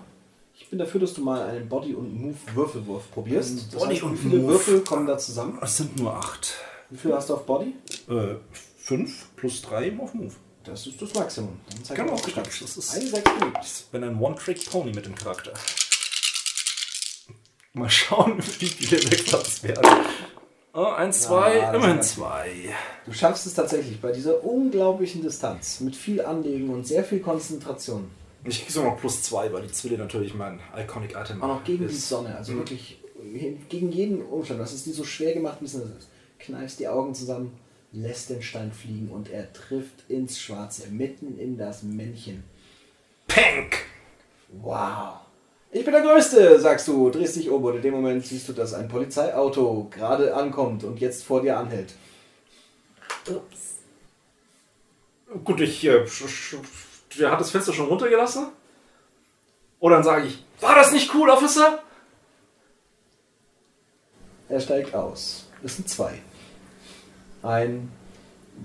[0.56, 3.50] Ich bin dafür, dass du mal einen Body- und Move-Würfelwurf probierst.
[3.52, 4.54] Ein Das Body- heißt, und wie viele Move.
[4.54, 5.58] Würfel kommen da zusammen?
[5.62, 6.54] Es sind nur acht.
[6.92, 7.74] Wie viel hast du auf Body?
[8.08, 8.36] Äh,
[8.78, 10.34] fünf plus drei auf Move.
[10.64, 11.60] Das ist das Maximum.
[11.72, 12.32] Dann zeig die richtig.
[12.34, 12.48] Stadt.
[12.62, 13.80] Das ist- Eine sechs.
[13.80, 15.52] Ich bin ein One-Trick-Pony mit dem Charakter.
[17.74, 19.84] Mal schauen, wie viele weg das werden.
[20.76, 22.74] Oh, eins, zwei, Ja, immerhin zwei.
[23.06, 28.10] Du schaffst es tatsächlich bei dieser unglaublichen Distanz mit viel Anlegen und sehr viel Konzentration.
[28.44, 31.64] Ich krieg sogar noch plus zwei, weil die Zwille natürlich mein Iconic Item Auch noch
[31.64, 32.10] gegen die ist.
[32.10, 33.00] Sonne, also wirklich
[33.70, 34.60] gegen jeden Umstand.
[34.60, 36.10] Das ist die so schwer gemacht, müssen das ist.
[36.40, 37.58] Kneifst die Augen zusammen,
[37.92, 42.44] lässt den Stein fliegen und er trifft ins Schwarze, mitten in das Männchen.
[43.28, 43.86] Pank!
[44.50, 45.20] Wow.
[45.76, 48.54] Ich bin der Größte, sagst du, drehst dich um und in dem Moment siehst du,
[48.54, 51.96] dass ein Polizeiauto gerade ankommt und jetzt vor dir anhält.
[53.28, 53.78] Ups.
[55.44, 55.84] Gut, ich.
[55.84, 56.06] Äh,
[57.18, 58.50] der hat das Fenster schon runtergelassen.
[59.80, 61.82] Oder dann sage ich: War das nicht cool, Officer?
[64.50, 65.48] Er steigt aus.
[65.64, 66.22] Es sind zwei.
[67.42, 67.92] Ein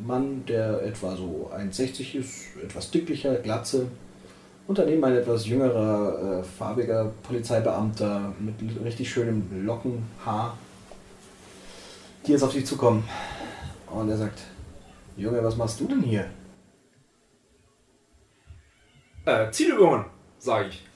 [0.07, 3.89] Mann, der etwa so 1,60 ist, etwas dicklicher, glatze.
[4.69, 10.59] Und daneben ein etwas jüngerer, äh, farbiger Polizeibeamter mit richtig schönem Lockenhaar,
[12.27, 13.03] die jetzt auf dich zukommen.
[13.91, 14.41] Und er sagt,
[15.17, 16.27] Junge, was machst du denn hier?
[19.25, 20.05] Äh, Zielübungen,
[20.39, 20.87] sage ich.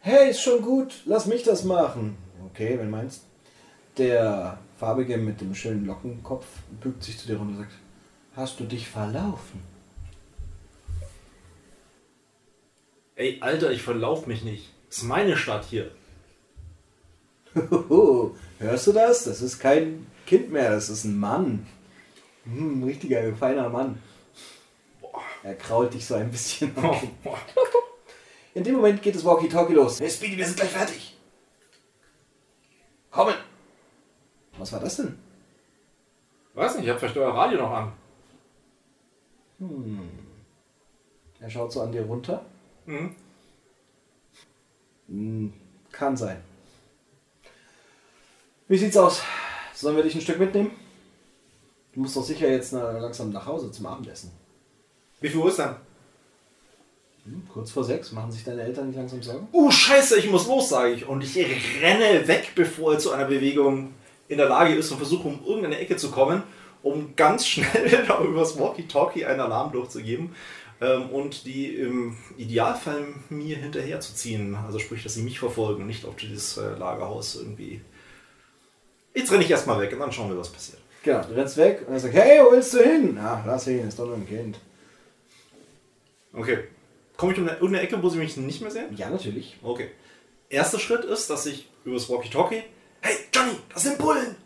[0.00, 2.16] Hey, ist schon gut, lass mich das machen.
[2.46, 3.22] Okay, wenn meinst.
[3.98, 6.46] Der Farbige mit dem schönen Lockenkopf
[6.80, 7.72] bückt sich zu dir und sagt,
[8.34, 9.75] hast du dich verlaufen?
[13.16, 14.70] Ey, Alter, ich verlauf mich nicht.
[14.88, 15.90] Das ist meine Stadt hier.
[18.58, 19.24] Hörst du das?
[19.24, 21.66] Das ist kein Kind mehr, das ist ein Mann.
[22.44, 24.02] Hm, ein richtiger, feiner Mann.
[25.42, 26.74] Er krault dich so ein bisschen.
[28.54, 29.98] In dem Moment geht das Walkie-Talkie los.
[29.98, 31.16] Hey Speedy, wir sind gleich fertig.
[33.10, 33.34] Kommen!
[34.58, 35.18] Was war das denn?
[36.52, 37.92] Weiß nicht, ich hab vielleicht euer Radio noch an.
[41.40, 42.44] Er schaut so an dir runter.
[42.86, 43.14] Mhm.
[45.08, 45.52] Hm,
[45.92, 46.42] kann sein.
[48.68, 49.22] Wie sieht's aus?
[49.74, 50.70] Sollen wir dich ein Stück mitnehmen?
[51.92, 54.32] Du musst doch sicher jetzt langsam nach Hause zum Abendessen.
[55.20, 55.76] Wie viel Uhr ist denn?
[57.24, 58.12] Hm, kurz vor sechs.
[58.12, 59.48] Machen sich deine Eltern nicht langsam Sorgen?
[59.52, 61.06] Uh, scheiße, ich muss los, sage ich.
[61.06, 61.36] Und ich
[61.82, 63.94] renne weg, bevor er zu einer Bewegung
[64.28, 66.42] in der Lage ist und versuche, um irgendeine Ecke zu kommen,
[66.82, 70.34] um ganz schnell da übers Walkie-Talkie einen Alarm durchzugeben
[70.80, 74.54] und die im Idealfall mir hinterher zu ziehen.
[74.54, 77.80] Also sprich, dass sie mich verfolgen und nicht auf dieses äh, Lagerhaus irgendwie.
[79.14, 80.78] Jetzt renne ich erstmal weg und dann schauen wir, was passiert.
[81.02, 83.18] Genau, du rennst weg und er sagt, hey, wo willst du hin?
[83.18, 84.58] Ach, lass ihn, ist doch nur ein Kind.
[86.34, 86.64] Okay.
[87.16, 88.94] Komme ich um eine, irgendeine Ecke, wo sie mich nicht mehr sehen?
[88.96, 89.56] Ja, natürlich.
[89.62, 89.90] Okay.
[90.50, 92.62] Erster Schritt ist, dass ich übers Walkie-Talkie,
[93.00, 94.36] hey Johnny, das sind Bullen!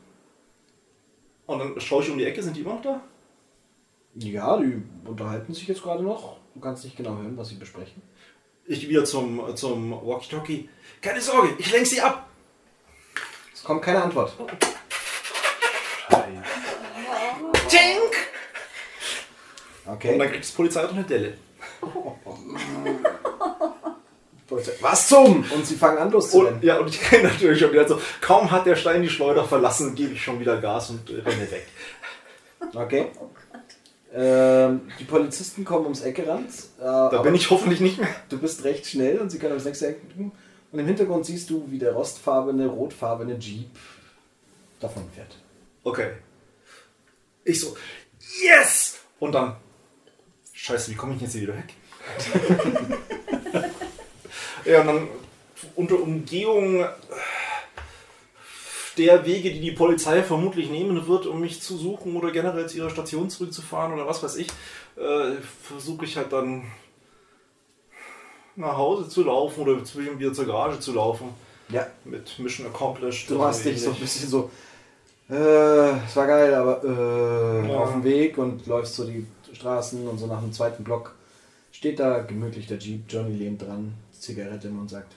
[1.46, 3.02] Und dann schaue ich um die Ecke, sind die immer noch da?
[4.22, 6.36] Ja, die unterhalten sich jetzt gerade noch.
[6.54, 8.02] Du kannst nicht genau hören, was sie besprechen.
[8.66, 10.68] Ich wieder zum, zum Walkie-Talkie.
[11.00, 12.28] Keine Sorge, ich lenke sie ab!
[13.54, 14.36] Es kommt keine Antwort.
[17.68, 18.16] Tink!
[19.86, 20.12] Okay.
[20.12, 21.38] Und dann kriegt das Polizeiauto eine Delle.
[24.80, 25.44] Was zum?
[25.50, 26.54] Und sie fangen an loszurennen.
[26.56, 29.44] Und, ja, und ich kenne natürlich schon wieder so, kaum hat der Stein die Schleuder
[29.44, 31.66] verlassen, gebe ich schon wieder Gas und renne weg.
[32.74, 33.06] Okay.
[34.12, 36.50] Ähm, die Polizisten kommen ums Eck gerannt.
[36.78, 38.08] Äh, Da bin ich hoffentlich nicht mehr.
[38.28, 40.32] Du bist recht schnell und sie können aufs nächste Eck drücken.
[40.72, 43.70] Und im Hintergrund siehst du, wie der rostfarbene, rotfarbene Jeep
[44.80, 45.36] davon fährt.
[45.84, 46.12] Okay.
[47.44, 47.76] Ich so,
[48.42, 48.98] yes!
[49.18, 49.56] Und dann,
[50.52, 51.74] scheiße, wie komme ich jetzt hier wieder weg?
[54.64, 55.08] ja, und dann
[55.76, 56.84] unter Umgehung
[59.04, 62.78] der Wege, die die Polizei vermutlich nehmen wird, um mich zu suchen oder generell zu
[62.78, 64.48] ihrer Station zurückzufahren oder was weiß ich,
[64.96, 65.32] äh,
[65.62, 66.64] versuche ich halt dann
[68.56, 71.28] nach Hause zu laufen oder zwischen wieder zur Garage zu laufen
[71.70, 71.86] Ja.
[72.04, 73.30] mit Mission Accomplished.
[73.30, 74.50] Du hast dich so ein bisschen so
[75.30, 77.78] äh, es war geil, aber äh, Ja.
[77.78, 81.14] auf dem Weg und läufst so die Straßen und so nach dem zweiten Block
[81.72, 85.12] steht da gemütlich der Jeep, Johnny lehnt dran, Zigarette im Mund sagt,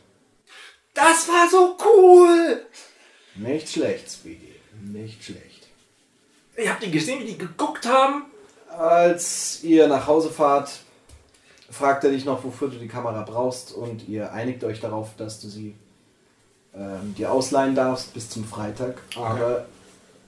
[0.94, 2.62] Das war so cool!
[3.36, 5.68] Nicht schlecht, Speedy, nicht schlecht.
[6.58, 8.26] Ihr habt die gesehen, wie die geguckt haben?
[8.70, 10.72] Als ihr nach Hause fahrt,
[11.70, 15.40] fragt er dich noch, wofür du die Kamera brauchst und ihr einigt euch darauf, dass
[15.40, 15.76] du sie
[16.76, 19.02] ähm, dir ausleihen darfst bis zum Freitag.
[19.16, 19.66] Aber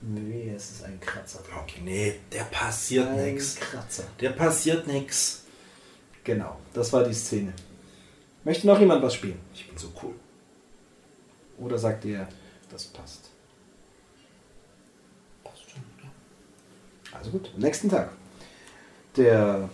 [0.00, 1.40] nee, es ist ein Kratzer.
[1.62, 3.56] Okay, nee, der passiert Ein nix.
[3.56, 4.04] Kratzer.
[4.20, 5.44] Der passiert nix.
[6.24, 7.52] Genau, das war die Szene.
[8.44, 9.40] Möchte noch jemand was spielen?
[9.54, 10.14] Ich bin so cool.
[11.58, 12.28] Oder sagt ihr,
[12.76, 13.30] das passt?
[15.42, 17.18] Passt schon, oder?
[17.18, 18.12] Also gut, am nächsten Tag.
[19.16, 19.70] Der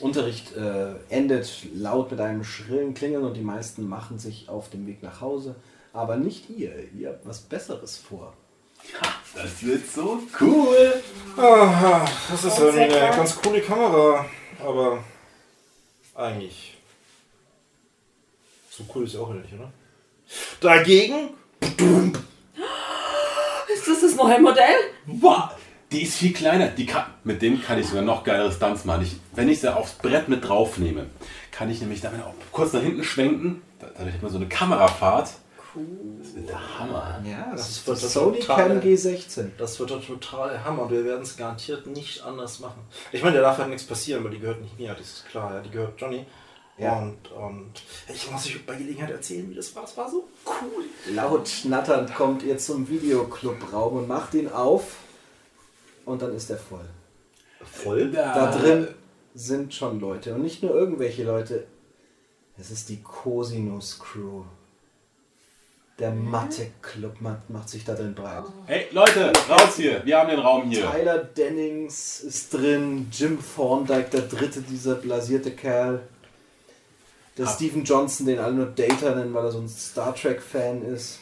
[0.00, 4.86] Unterricht äh, endet laut mit einem schrillen Klingeln und die meisten machen sich auf den
[4.86, 5.54] Weg nach Hause.
[5.92, 6.90] Aber nicht ihr.
[6.92, 8.34] Ihr habt was Besseres vor.
[9.34, 11.02] Das wird so cool.
[11.36, 14.24] Aha, das ist eine ganz coole Kamera.
[14.64, 15.04] Aber
[16.14, 16.78] eigentlich.
[18.70, 19.72] So cool ist sie auch nicht, oder?
[20.60, 21.30] Dagegen?
[23.72, 24.74] Ist das das neue Modell?
[25.06, 25.50] Wow,
[25.92, 26.68] die ist viel kleiner.
[26.68, 29.02] Die kann, mit dem kann ich sogar noch geilere Stunts machen.
[29.02, 31.06] Ich, wenn ich sie aufs Brett mit drauf nehme,
[31.50, 33.62] kann ich nämlich damit auch kurz nach hinten schwenken.
[33.78, 35.28] Da- Dadurch hat man so eine Kamerafahrt.
[36.22, 37.20] Das wird der Hammer.
[37.24, 39.50] Ja, Das das das Sony Cam G16.
[39.58, 42.80] Das wird der totale Hammer und wir werden es garantiert nicht anders machen.
[43.12, 45.54] Ich meine, da darf halt nichts passieren, weil die gehört nicht mir, das ist klar,
[45.54, 46.24] ja, die gehört Johnny.
[46.78, 46.98] Ja.
[46.98, 47.72] Und, und
[48.12, 49.84] ich muss euch bei Gelegenheit erzählen, wie das war.
[49.84, 50.84] Es war so cool.
[51.14, 54.96] Laut schnatternd kommt ihr zum Videoclub-Raum und macht ihn auf.
[56.04, 56.84] Und dann ist er voll.
[57.64, 58.10] Voll?
[58.12, 58.88] Da drin
[59.34, 60.34] sind schon Leute.
[60.34, 61.66] Und nicht nur irgendwelche Leute.
[62.58, 64.44] Es ist die Cosinus Crew.
[65.98, 68.44] Der Mathe-Club macht, macht sich da drin breit.
[68.66, 70.04] Hey Leute, raus hier.
[70.04, 70.90] Wir haben den Raum hier.
[70.90, 76.02] Tyler Dennings ist drin, Jim Thorndike, der dritte, dieser blasierte Kerl.
[77.38, 77.50] Der Ah.
[77.50, 81.20] Stephen Johnson, den alle nur Data nennen, weil er so ein Star Trek-Fan ist.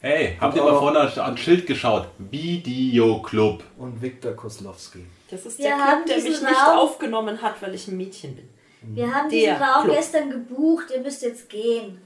[0.00, 2.08] Hey, habt ihr mal vorne ans Schild geschaut?
[2.18, 3.62] Videoclub.
[3.78, 5.04] Und Viktor Koslowski.
[5.30, 8.34] Das ist der Club, der mich diesen nicht Raum- aufgenommen hat, weil ich ein Mädchen
[8.34, 8.48] bin.
[8.94, 9.96] Wir haben Der diesen Raum Club.
[9.96, 12.00] gestern gebucht, ihr müsst jetzt gehen.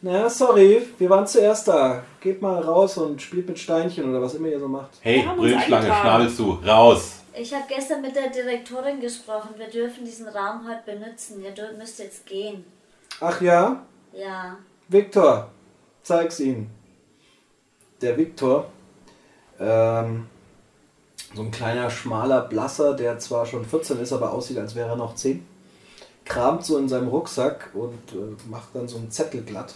[0.00, 2.04] Na, sorry, wir waren zuerst da.
[2.20, 4.90] Geht mal raus und spielt mit Steinchen oder was immer ihr so macht.
[5.00, 6.28] Hey, Brillenschlange, eingetragen.
[6.28, 6.50] Schnabel zu.
[6.64, 7.23] Raus.
[7.36, 9.54] Ich habe gestern mit der Direktorin gesprochen.
[9.56, 11.42] Wir dürfen diesen Raum heute benutzen.
[11.42, 12.64] Ihr müsst jetzt gehen.
[13.20, 14.56] Ach ja, Ja.
[14.88, 15.50] Viktor,
[16.02, 16.70] zeig's ihm.
[18.00, 18.70] Der Viktor,
[19.58, 20.26] ähm,
[21.34, 24.96] so ein kleiner, schmaler Blasser, der zwar schon 14 ist, aber aussieht, als wäre er
[24.96, 25.44] noch 10,
[26.24, 29.74] kramt so in seinem Rucksack und äh, macht dann so einen Zettel glatt,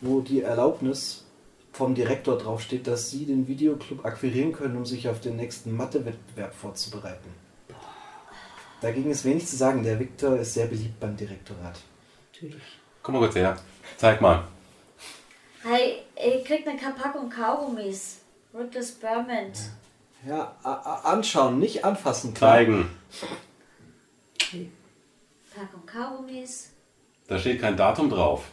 [0.00, 1.21] wo die Erlaubnis
[1.72, 6.54] vom Direktor draufsteht, dass sie den Videoclub akquirieren können, um sich auf den nächsten Mathe-Wettbewerb
[6.54, 7.30] vorzubereiten.
[8.82, 11.78] Dagegen ist wenig zu sagen, der Viktor ist sehr beliebt beim Direktorat.
[12.32, 12.62] Natürlich.
[13.02, 13.56] Komm mal kurz her.
[13.96, 14.44] Zeig mal.
[15.62, 18.18] Hey, ihr kriegt eine Packung Kaugummis.
[18.52, 19.58] Rootless Spearmint.
[20.26, 20.56] Ja,
[21.04, 22.34] anschauen, nicht anfassen.
[22.34, 22.56] klar.
[22.56, 22.90] Zeigen.
[25.54, 26.70] Packung Kaugummis.
[27.28, 28.44] Da steht kein Datum drauf.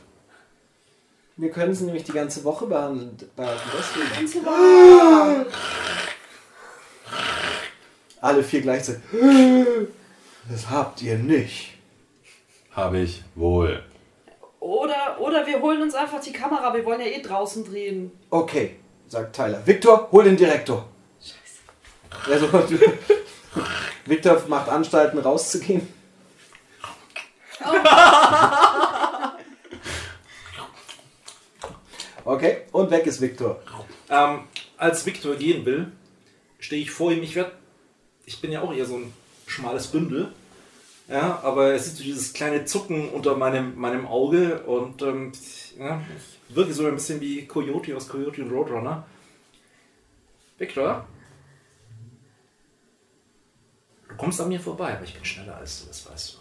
[1.40, 3.18] Wir können sie nämlich die ganze Woche behandeln.
[3.34, 3.62] behalten,
[4.22, 4.46] Deswegen.
[8.20, 9.02] Alle vier gleichzeitig.
[10.50, 11.78] Das habt ihr nicht.
[12.72, 13.82] Habe ich wohl.
[14.60, 18.12] Oder, oder wir holen uns einfach die Kamera, wir wollen ja eh draußen drehen.
[18.30, 18.76] Okay,
[19.08, 19.66] sagt Tyler.
[19.66, 20.90] Victor, hol den Direktor.
[22.30, 22.50] Also,
[24.06, 25.88] Victor macht Anstalten rauszugehen.
[32.30, 33.60] Okay, und weg ist Victor.
[34.08, 34.42] Ähm,
[34.78, 35.92] als Viktor gehen will,
[36.60, 37.24] stehe ich vor ihm.
[37.24, 37.54] Ich werde,
[38.28, 39.12] ich bin ja auch eher so ein
[39.48, 40.32] schmales Bündel.
[41.08, 45.32] Ja, aber es ist so dieses kleine Zucken unter meinem, meinem Auge und ähm,
[45.80, 46.04] ja,
[46.48, 49.08] ich wirke so ein bisschen wie Coyote aus Coyote und Roadrunner.
[50.60, 51.08] Victor?
[54.08, 56.39] Du kommst an mir vorbei, aber ich bin schneller als du, das weißt du.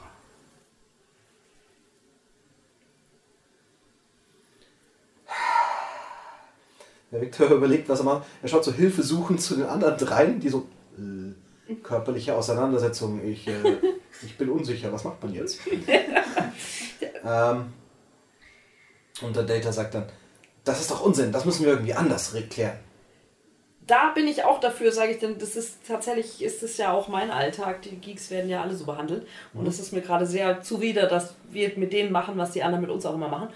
[7.11, 8.27] Der Victor überlegt, was er macht.
[8.43, 10.67] Er schaut so hilfesuchend zu den anderen dreien, die so
[10.97, 13.25] äh, körperliche Auseinandersetzung.
[13.25, 13.77] Ich, äh,
[14.23, 15.61] ich bin unsicher, was macht man jetzt?
[17.25, 17.73] ähm,
[19.23, 20.07] und der Data sagt dann,
[20.65, 22.79] das ist doch Unsinn, das müssen wir irgendwie anders klären.
[23.87, 27.09] Da bin ich auch dafür, sage ich, denn das ist tatsächlich, ist es ja auch
[27.09, 27.81] mein Alltag.
[27.81, 29.27] Die Geeks werden ja alle so behandelt.
[29.55, 32.83] Und das ist mir gerade sehr zuwider, dass wir mit denen machen, was die anderen
[32.83, 33.49] mit uns auch immer machen.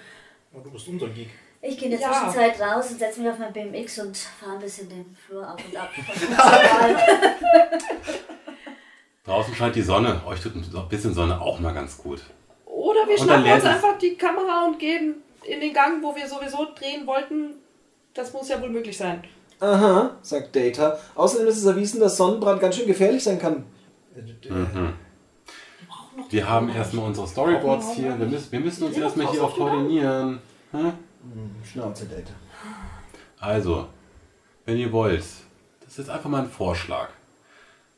[0.54, 1.28] Oh, du bist unser Geek.
[1.64, 2.10] Ich gehe in der Ja.
[2.12, 5.60] Zwischenzeit raus und setze mich auf mein BMX und fahre ein bisschen den Flur ab
[5.64, 5.90] und ab.
[9.24, 10.20] Draußen scheint die Sonne.
[10.26, 12.20] Euch tut ein bisschen Sonne auch mal ganz gut.
[12.66, 16.66] Oder wir schnappen uns einfach die Kamera und gehen in den Gang, wo wir sowieso
[16.76, 17.54] drehen wollten.
[18.14, 19.22] Das muss ja wohl möglich sein.
[19.60, 20.98] Aha, sagt Data.
[21.14, 23.64] Außerdem ist es erwiesen, dass Sonnenbrand ganz schön gefährlich sein kann.
[24.16, 24.94] Mhm.
[26.28, 28.18] Wir haben erstmal unsere Storyboards hier.
[28.18, 30.40] Wir müssen, wir müssen uns erstmal hier auch koordinieren.
[30.72, 30.92] Hm?
[31.64, 32.32] Schnauze, Data.
[33.38, 33.88] Also,
[34.64, 35.24] wenn ihr wollt,
[35.84, 37.08] das ist einfach mal ein Vorschlag.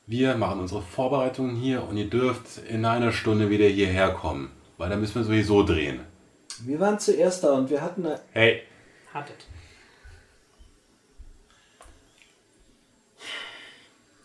[0.06, 4.90] Wir machen unsere Vorbereitungen hier und ihr dürft in einer Stunde wieder hierher kommen, weil
[4.90, 6.00] da müssen wir sowieso drehen.
[6.60, 8.04] Wir waren zuerst da und wir hatten...
[8.06, 8.62] eine- Hey,
[9.12, 9.46] Hattet.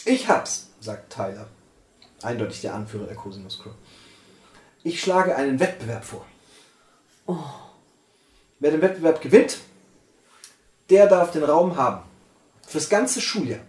[0.05, 1.47] Ich hab's, sagt Tyler.
[2.23, 3.71] Eindeutig der Anführer der Cosinus Crew.
[4.83, 6.25] Ich schlage einen Wettbewerb vor.
[8.59, 9.57] Wer den Wettbewerb gewinnt,
[10.89, 12.03] der darf den Raum haben.
[12.67, 13.61] Fürs ganze Schuljahr.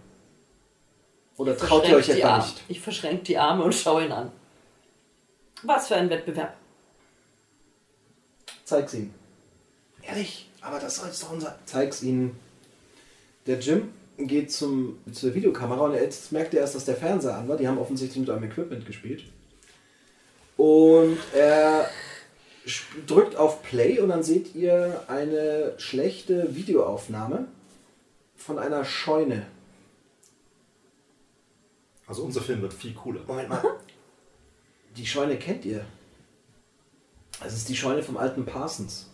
[1.37, 2.43] Oder traut ihr euch etwa Arme.
[2.43, 2.63] nicht?
[2.67, 4.31] Ich verschränke die Arme und schaue ihn an.
[5.63, 6.55] Was für ein Wettbewerb.
[8.65, 9.13] Zeig's ihm.
[10.03, 11.57] Ehrlich, aber das soll jetzt doch unser.
[11.65, 12.39] Zeig's ihnen.
[13.47, 17.47] Der Jim geht zum, zur Videokamera und jetzt merkt er erst, dass der Fernseher an
[17.47, 17.57] war.
[17.57, 19.23] Die haben offensichtlich mit einem Equipment gespielt.
[20.57, 21.89] Und er
[23.07, 27.47] drückt auf Play und dann seht ihr eine schlechte Videoaufnahme
[28.35, 29.45] von einer Scheune.
[32.07, 33.21] Also unser Film wird viel cooler.
[33.25, 33.63] Moment mal.
[34.97, 35.85] Die Scheune kennt ihr.
[37.41, 39.07] Das ist die Scheune vom alten Parsons.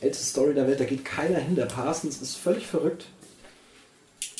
[0.00, 1.56] Älteste Story der Welt, da geht keiner hin.
[1.56, 3.06] Der Parsons ist völlig verrückt.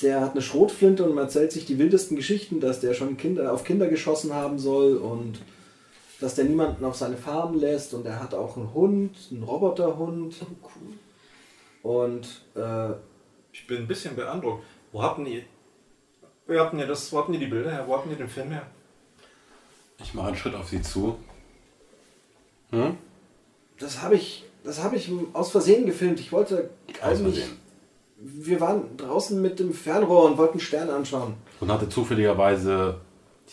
[0.03, 3.65] Der hat eine Schrotflinte und erzählt sich die wildesten Geschichten, dass der schon Kinder auf
[3.65, 5.41] Kinder geschossen haben soll und
[6.21, 10.35] dass der niemanden auf seine Farm lässt und er hat auch einen Hund, einen Roboterhund.
[11.83, 12.91] Und äh,
[13.53, 14.65] Ich bin ein bisschen beeindruckt.
[14.93, 15.43] Wo habt ihr,
[16.47, 17.85] wo habt ihr, das, wo habt ihr die Bilder her?
[17.87, 18.67] Wo habt ihr den Film her?
[20.01, 21.19] ich mache einen Schritt auf sie zu.
[22.71, 22.97] Hm?
[23.79, 26.21] das habe ich, das habe ich aus Versehen gefilmt.
[26.21, 27.59] Ich wollte Aus eigentlich Versehen.
[28.21, 31.35] Wir waren draußen mit dem Fernrohr und wollten Sterne anschauen.
[31.61, 33.01] Und hatte zufälligerweise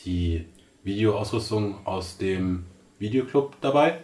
[0.04, 0.45] die
[0.86, 2.65] Videoausrüstung aus dem
[3.00, 4.02] Videoclub dabei.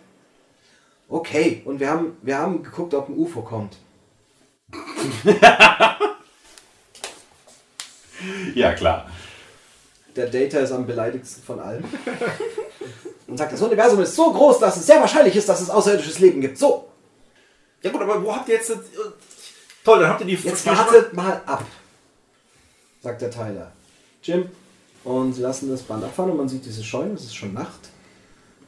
[1.08, 3.78] Okay, und wir haben, wir haben geguckt, ob ein UFO kommt.
[8.54, 9.10] Ja, klar.
[10.16, 11.84] Der Data ist am beleidigsten von allen.
[13.28, 16.20] Und sagt, das Universum ist so groß, dass es sehr wahrscheinlich ist, dass es außerirdisches
[16.20, 16.58] Leben gibt.
[16.58, 16.90] So,
[17.82, 18.70] Ja gut, aber wo habt ihr jetzt...
[18.70, 18.78] das-
[19.84, 20.34] Toll, dann habt ihr die...
[20.36, 21.66] jetzt wartet mal ab,
[23.02, 23.72] sagt der Tyler.
[24.22, 24.50] Jim.
[25.04, 27.90] Und sie lassen das Band abfahren und man sieht diese Scheune, es ist schon Nacht.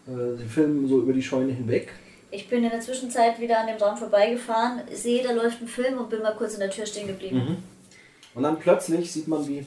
[0.08, 1.89] Äh, Sie filmen so über die Scheune hinweg.
[2.32, 6.00] Ich bin in der Zwischenzeit wieder an dem Raum vorbeigefahren, sehe, da läuft ein Film
[6.00, 7.63] und bin mal kurz in der Tür stehen geblieben.
[8.34, 9.65] Und dann plötzlich sieht man, wie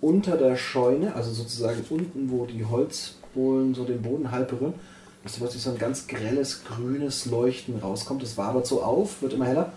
[0.00, 4.74] unter der Scheune, also sozusagen unten, wo die Holzbohlen so den Boden halb berühren,
[5.22, 8.22] dass plötzlich so ein ganz grelles, grünes Leuchten rauskommt.
[8.22, 9.72] Das wabert so auf, wird immer heller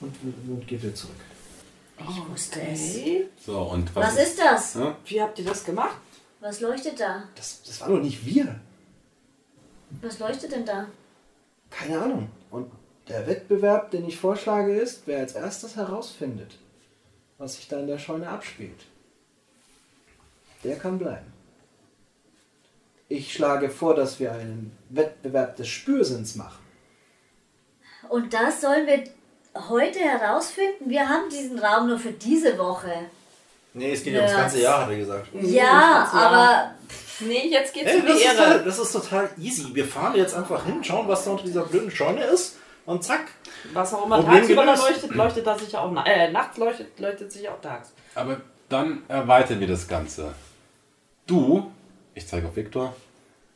[0.00, 0.14] und,
[0.48, 1.16] und geht wieder zurück.
[2.08, 2.98] Ich wusste es.
[3.44, 4.74] So, und was, Was ist das?
[4.74, 4.94] Hm?
[5.04, 5.96] Wie habt ihr das gemacht?
[6.40, 7.24] Was leuchtet da?
[7.34, 8.58] Das, das war doch nicht wir.
[10.00, 10.86] Was leuchtet denn da?
[11.68, 12.30] Keine Ahnung.
[12.50, 12.70] Und
[13.08, 16.58] der Wettbewerb, den ich vorschlage, ist, wer als erstes herausfindet,
[17.38, 18.86] was sich da in der Scheune abspielt.
[20.64, 21.32] Der kann bleiben.
[23.08, 26.62] Ich schlage vor, dass wir einen Wettbewerb des Spürsinns machen.
[28.08, 29.04] Und das sollen wir
[29.68, 30.88] heute herausfinden?
[30.88, 32.92] Wir haben diesen Raum nur für diese Woche.
[33.74, 34.60] Nee, es geht ja ums ganze.
[34.60, 35.28] Jahr, hat er gesagt.
[35.42, 36.74] Ja, aber
[37.20, 38.36] Nee, jetzt geht's Ey, um das, die ist Ehre.
[38.36, 39.74] total, das ist total easy.
[39.74, 43.26] Wir fahren jetzt einfach hin, schauen, was da unter dieser blöden Scheune ist und zack.
[43.74, 44.88] Was auch immer Problem tagsüber da gelöst.
[44.90, 47.92] leuchtet, leuchtet da sicher auch äh, nachts leuchtet, leuchtet sicher auch tags.
[48.14, 50.32] Aber dann erweitern wir das Ganze.
[51.26, 51.70] Du,
[52.14, 52.94] ich zeige auf Viktor,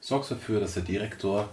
[0.01, 1.49] sorgst dafür, dass der Direktor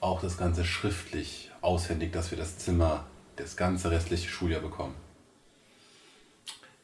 [0.00, 3.04] auch das Ganze schriftlich aushändigt, dass wir das Zimmer,
[3.36, 4.94] das ganze restliche Schuljahr bekommen.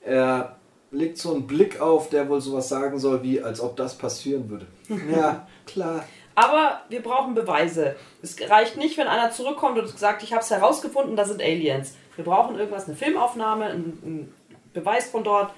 [0.00, 0.57] Er
[0.90, 4.48] legt so einen Blick auf, der wohl sowas sagen soll, wie als ob das passieren
[4.48, 4.66] würde.
[5.11, 6.05] Ja, klar.
[6.34, 7.96] Aber wir brauchen Beweise.
[8.22, 11.94] Es reicht nicht, wenn einer zurückkommt und sagt, ich habe es herausgefunden, das sind Aliens.
[12.16, 14.32] Wir brauchen irgendwas, eine Filmaufnahme, einen,
[14.72, 15.53] Beweis von dort.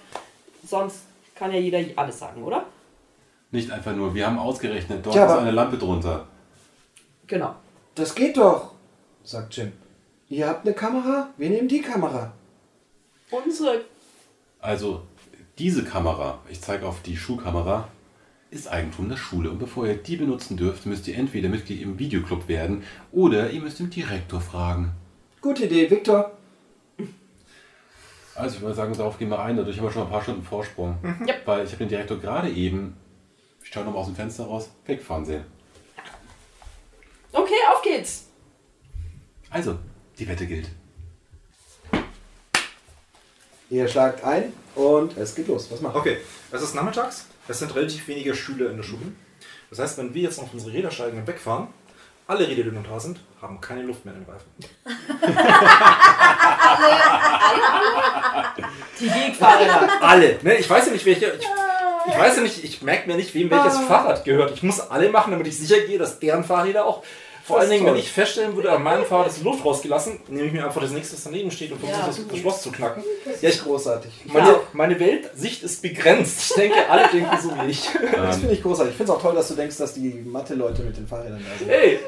[0.66, 1.03] Sonst
[1.36, 2.66] kann ja jeder alles sagen, oder?
[3.53, 6.26] Nicht einfach nur, wir haben ausgerechnet, dort Tja, ist eine Lampe drunter.
[7.28, 7.55] Genau.
[7.95, 8.72] Das geht doch,
[9.22, 9.72] sagt Jim.
[10.29, 12.33] Ihr habt eine Kamera, wir nehmen die Kamera.
[13.31, 13.85] Unsere
[14.61, 15.03] Also,
[15.59, 17.89] diese Kamera, ich zeige auf die Schulkamera,
[18.51, 19.51] ist Eigentum der Schule.
[19.51, 23.61] Und bevor ihr die benutzen dürft, müsst ihr entweder Mitglied im Videoclub werden oder ihr
[23.61, 24.93] müsst den Direktor fragen.
[25.41, 26.33] Gute Idee, Viktor.
[28.35, 29.57] Also ich würde sagen, darauf gehen wir ein.
[29.57, 30.99] Dadurch haben wir schon ein paar Stunden Vorsprung.
[31.27, 31.35] Ja.
[31.45, 32.97] Weil ich habe den Direktor gerade eben,
[33.62, 35.45] ich schaue nochmal aus dem Fenster raus, wegfahren sehen.
[37.33, 38.29] Okay, auf geht's.
[39.51, 39.79] Also,
[40.18, 40.68] die Wette gilt.
[43.70, 45.70] Ihr schlagt ein und es geht los.
[45.70, 46.00] Was macht ihr?
[46.00, 46.18] Okay,
[46.52, 47.26] es ist nachmittags.
[47.48, 49.12] Es sind relativ wenige Schüler in der Schule.
[49.70, 51.68] Das heißt, wenn wir jetzt auf unsere Räder steigen und wegfahren,
[52.26, 54.48] alle Räder, die noch da sind, haben keine Luft mehr in den Reifen.
[59.00, 59.88] Die Wegfahrer.
[60.00, 60.38] Alle.
[60.42, 60.54] Ne?
[60.54, 61.26] Ich weiß ja nicht, welche.
[61.26, 61.46] Ich,
[62.06, 64.52] ich weiß ja nicht, ich merke mir nicht, wem welches Fahrrad gehört.
[64.52, 67.02] Ich muss alle machen, damit ich sicher gehe, dass deren Fahrräder auch.
[67.47, 68.03] Vor Das allen ist Dingen, wenn toll.
[68.03, 70.92] ich feststellen würde, an meinem Fahrrad ist die Luft rausgelassen, nehme ich mir einfach das
[70.92, 72.07] nächste, das daneben steht und versuche Ja.
[72.07, 73.05] das, das Schloss zu knacken.
[73.42, 74.12] Ja, ich großartig.
[74.24, 74.61] Meine, Ja.
[74.72, 76.40] meine Weltsicht ist begrenzt.
[76.51, 77.86] Ich denke, alle denken so wie ich.
[78.14, 78.92] Das Ähm, finde ich großartig.
[78.92, 81.59] Ich finde es auch toll, dass du denkst, dass die Mathe-Leute mit den Fahrrädern da
[81.59, 81.68] sind.
[81.70, 81.99] Ey,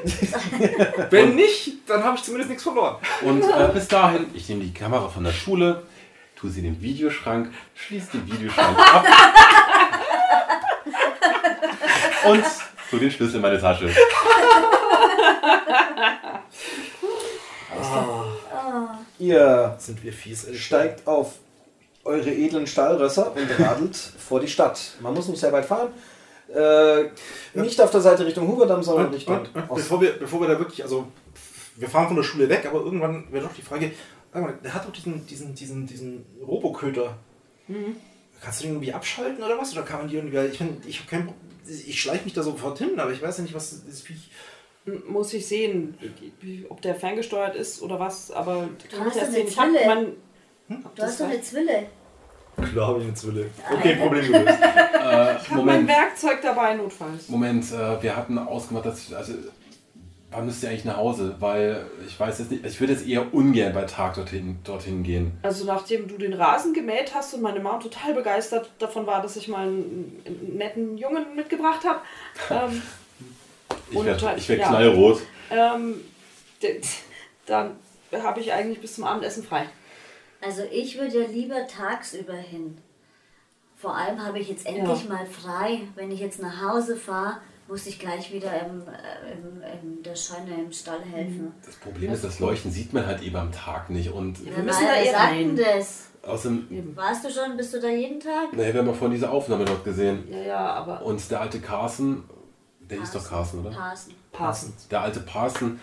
[1.11, 2.95] wenn nicht, dann habe ich zumindest nichts verloren.
[3.21, 5.83] Und äh, bis dahin, ich nehme die Kamera von der Schule,
[6.35, 9.05] tue sie in den Videoschrank, schließe den Videoschrank ab
[12.25, 12.43] und
[12.89, 13.89] tue den Schlüssel in meine Tasche.
[19.19, 20.55] Ihr Sind wir fies, ey.
[20.55, 21.35] steigt auf
[22.03, 24.79] eure edlen Stahlrösser und radelt vor die Stadt.
[25.01, 25.89] Man muss nicht sehr weit fahren.
[26.53, 27.09] Äh,
[27.59, 29.75] nicht auf der Seite Richtung Huberdamm, sondern Und, Richtung und, und Osten.
[29.75, 31.07] bevor, wir, bevor wir da wirklich, also
[31.75, 33.91] wir fahren von der Schule weg, aber irgendwann wäre doch die Frage,
[34.33, 37.17] sag mal, der hat doch diesen, diesen, diesen, diesen Roboköter.
[38.41, 39.73] Kannst du den irgendwie abschalten oder was?
[39.73, 41.01] Oder kann man die irgendwie, ich meine, ich
[41.85, 44.31] ich schleiche mich da sofort hin, aber ich weiß ja nicht, was das Viech.
[45.07, 45.97] Muss ich sehen,
[46.69, 49.47] ob der ferngesteuert ist oder was, aber kann hast ich erst sehen.
[49.47, 49.85] Ich hab Zwille.
[49.85, 50.15] mein,
[50.95, 51.87] Du hast doch eine Zwille.
[52.71, 53.49] Klar, habe ich eine Zwille.
[53.71, 54.57] Okay, Problem gelöst.
[54.97, 57.29] Äh, ich hab mein Moment, Werkzeug dabei, notfalls.
[57.29, 59.31] Moment, äh, wir hatten ausgemacht, dass ich, also,
[60.31, 61.35] wann müsst ihr eigentlich nach Hause?
[61.39, 65.37] Weil ich weiß jetzt nicht, ich würde jetzt eher ungern bei Tag dorthin, dorthin gehen.
[65.43, 69.37] Also nachdem du den Rasen gemäht hast und meine Mom total begeistert davon war, dass
[69.37, 72.01] ich mal einen, einen netten Jungen mitgebracht habe,
[72.49, 72.81] ähm,
[73.89, 74.67] Ich werde werd ja.
[74.67, 75.21] knallrot.
[75.51, 75.95] ähm,
[77.45, 77.75] dann
[78.13, 79.67] habe ich eigentlich bis zum Abendessen frei.
[80.41, 82.77] Also ich würde ja lieber tagsüber hin.
[83.75, 85.09] Vor allem habe ich jetzt endlich Ja.
[85.13, 85.81] mal frei.
[85.95, 89.61] Wenn ich jetzt nach Hause fahre, muss ich gleich wieder im, äh, im,
[89.97, 91.53] in der Scheune im Stall helfen.
[91.65, 94.11] Das Problem ist, das Leuchten sieht man halt eben am Tag nicht.
[94.11, 95.55] Und Ja, Wir müssen da eh rein.
[95.55, 96.05] das?
[96.23, 97.55] außerdem, Warst du schon?
[97.57, 98.53] Bist du da jeden Tag?
[98.53, 100.27] naja, wir haben ja vorhin diese Aufnahme dort gesehen.
[100.31, 102.23] Ja, ja, aber Und der alte Carson,
[102.89, 103.75] der ist doch Carson, oder?
[103.75, 104.15] Parsen.
[104.31, 104.73] passen.
[104.91, 105.79] Der alte Parson,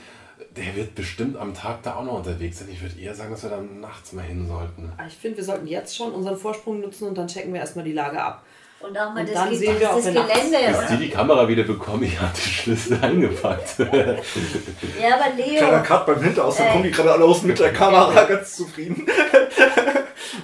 [0.57, 2.68] der wird bestimmt am Tag da auch noch unterwegs sein.
[2.70, 4.92] Ich würde eher sagen, dass wir dann nachts mal hin sollten.
[5.09, 7.92] Ich finde, wir sollten jetzt schon unseren Vorsprung nutzen und dann checken wir erstmal die
[7.92, 8.42] Lage ab.
[8.80, 10.78] Und auch mal Und das, dann Ge- sehen wir, ob das nachts- Gelände.
[10.78, 13.76] Bis die die Kamera wieder bekommen, ich habe die Schlüssel eingepackt.
[13.78, 13.86] Ja,
[15.16, 16.72] aber Kleiner Leo, Cut beim Hinteraus, dann Ey.
[16.72, 19.07] kommen die gerade alle außen mit der Kamera ganz zufrieden.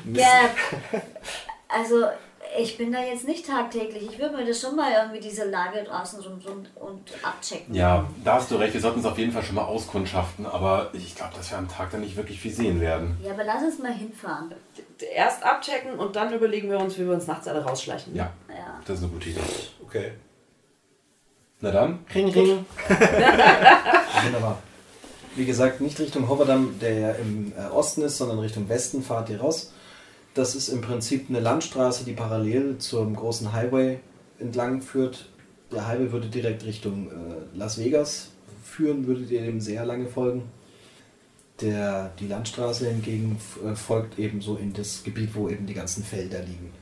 [0.06, 0.50] Gerd,
[1.68, 2.06] also
[2.58, 4.08] ich bin da jetzt nicht tagtäglich.
[4.10, 7.74] Ich würde mir das schon mal irgendwie diese Lage draußen rum und, und abchecken.
[7.74, 10.90] ja, da hast du recht, wir sollten es auf jeden Fall schon mal auskundschaften, aber
[10.92, 13.16] ich glaube, dass wir am Tag dann nicht wirklich viel sehen werden.
[13.22, 14.54] Ja, aber lass uns mal hinfahren.
[15.14, 18.14] Erst abchecken und dann überlegen wir uns, wie wir uns nachts alle rausschleichen.
[18.14, 18.80] Ja, Ja.
[18.86, 19.40] das ist eine gute Idee.
[19.84, 20.12] Okay.
[21.60, 22.64] Na dann, Ring, ring.
[24.24, 24.58] Wunderbar.
[25.36, 29.28] Wie gesagt, nicht Richtung Hoverdamm, der ja im äh, Osten ist, sondern Richtung Westen fahrt
[29.30, 29.72] ihr raus.
[30.34, 33.98] Das ist im Prinzip eine Landstraße, die parallel zum großen Highway
[34.38, 35.28] entlang führt.
[35.72, 38.30] Der Highway würde direkt Richtung äh, Las Vegas
[38.62, 40.44] führen, würdet ihr dem sehr lange folgen.
[41.60, 46.04] Der, die Landstraße hingegen äh, folgt eben so in das Gebiet, wo eben die ganzen
[46.04, 46.72] Felder liegen.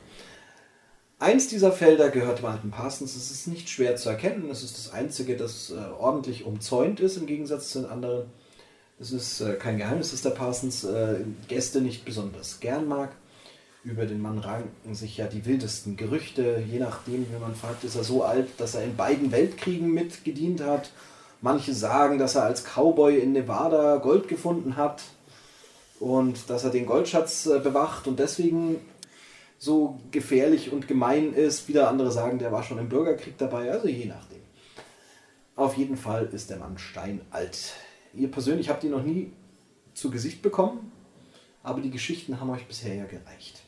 [1.19, 3.17] Eins dieser Felder gehört dem alten Parsons.
[3.17, 4.49] Es ist nicht schwer zu erkennen.
[4.51, 8.31] Es ist das einzige, das äh, ordentlich umzäunt ist im Gegensatz zu den anderen.
[9.01, 11.17] Es ist äh, kein Geheimnis, dass der Parsons äh,
[11.49, 13.11] Gäste nicht besonders gern mag.
[13.89, 16.63] Über den Mann ranken sich ja die wildesten Gerüchte.
[16.71, 20.61] Je nachdem, wie man fragt, ist er so alt, dass er in beiden Weltkriegen mitgedient
[20.61, 20.91] hat.
[21.41, 25.05] Manche sagen, dass er als Cowboy in Nevada Gold gefunden hat
[26.01, 28.77] und dass er den Goldschatz äh, bewacht und deswegen
[29.59, 31.67] so gefährlich und gemein ist.
[31.67, 34.43] Wieder andere sagen, der war schon im Bürgerkrieg dabei, also je nachdem.
[35.57, 37.73] Auf jeden Fall ist der Mann steinalt.
[38.13, 39.33] Ihr persönlich habt ihn noch nie
[39.95, 40.93] zu Gesicht bekommen,
[41.63, 43.63] aber die Geschichten haben euch bisher ja gereicht.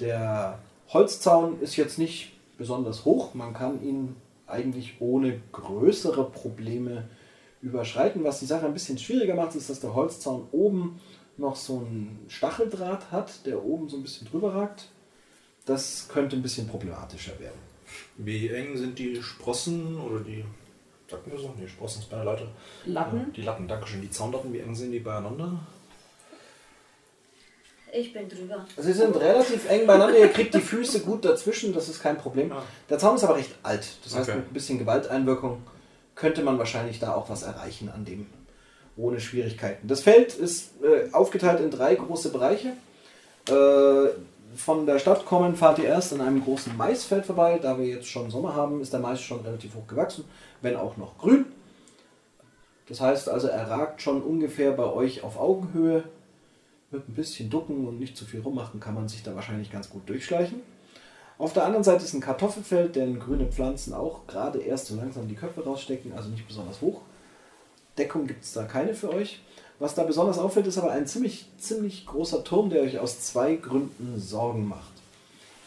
[0.00, 7.08] Der Holzzaun ist jetzt nicht besonders hoch, man kann ihn eigentlich ohne größere Probleme
[7.60, 8.24] überschreiten.
[8.24, 11.00] Was die Sache ein bisschen schwieriger macht, ist, dass der Holzzaun oben
[11.36, 14.88] noch so einen Stacheldraht hat, der oben so ein bisschen drüber ragt.
[15.66, 17.58] Das könnte ein bisschen problematischer werden.
[18.16, 20.44] Wie eng sind die Sprossen oder die.
[21.10, 21.54] Sagt mir so?
[21.58, 22.48] Nee, Sprossen ist bei der Leiter.
[22.86, 23.18] Latten?
[23.18, 24.00] Ja, die Latten, danke schön.
[24.00, 25.60] Die Zaunlatten, wie eng sind die beieinander?
[27.92, 28.66] Ich bin drüber.
[28.76, 32.52] Sie sind relativ eng beieinander, ihr kriegt die Füße gut dazwischen, das ist kein Problem.
[32.90, 34.38] Der Zaun ist aber recht alt, das heißt Okay.
[34.38, 35.62] mit ein bisschen Gewalteinwirkung
[36.14, 38.26] könnte man wahrscheinlich da auch was erreichen an dem,
[38.96, 39.86] ohne Schwierigkeiten.
[39.86, 42.72] Das Feld ist äh, aufgeteilt in drei große Bereiche.
[43.48, 44.10] Äh,
[44.56, 47.58] von der Stadt kommen fahrt ihr erst an einem großen Maisfeld vorbei.
[47.62, 50.24] Da wir jetzt schon Sommer haben, ist der Mais schon relativ hoch gewachsen,
[50.60, 51.46] wenn auch noch grün.
[52.88, 56.02] Das heißt also, er ragt schon ungefähr bei euch auf Augenhöhe.
[56.90, 59.90] Mit ein bisschen ducken und nicht zu viel rummachen, kann man sich da wahrscheinlich ganz
[59.90, 60.62] gut durchschleichen.
[61.36, 65.28] Auf der anderen Seite ist ein Kartoffelfeld, denn grüne Pflanzen auch gerade erst so langsam
[65.28, 67.02] die Köpfe rausstecken, also nicht besonders hoch.
[67.98, 69.40] Deckung gibt es da keine für euch.
[69.78, 73.54] Was da besonders auffällt, ist aber ein ziemlich, ziemlich großer Turm, der euch aus zwei
[73.54, 74.92] Gründen Sorgen macht.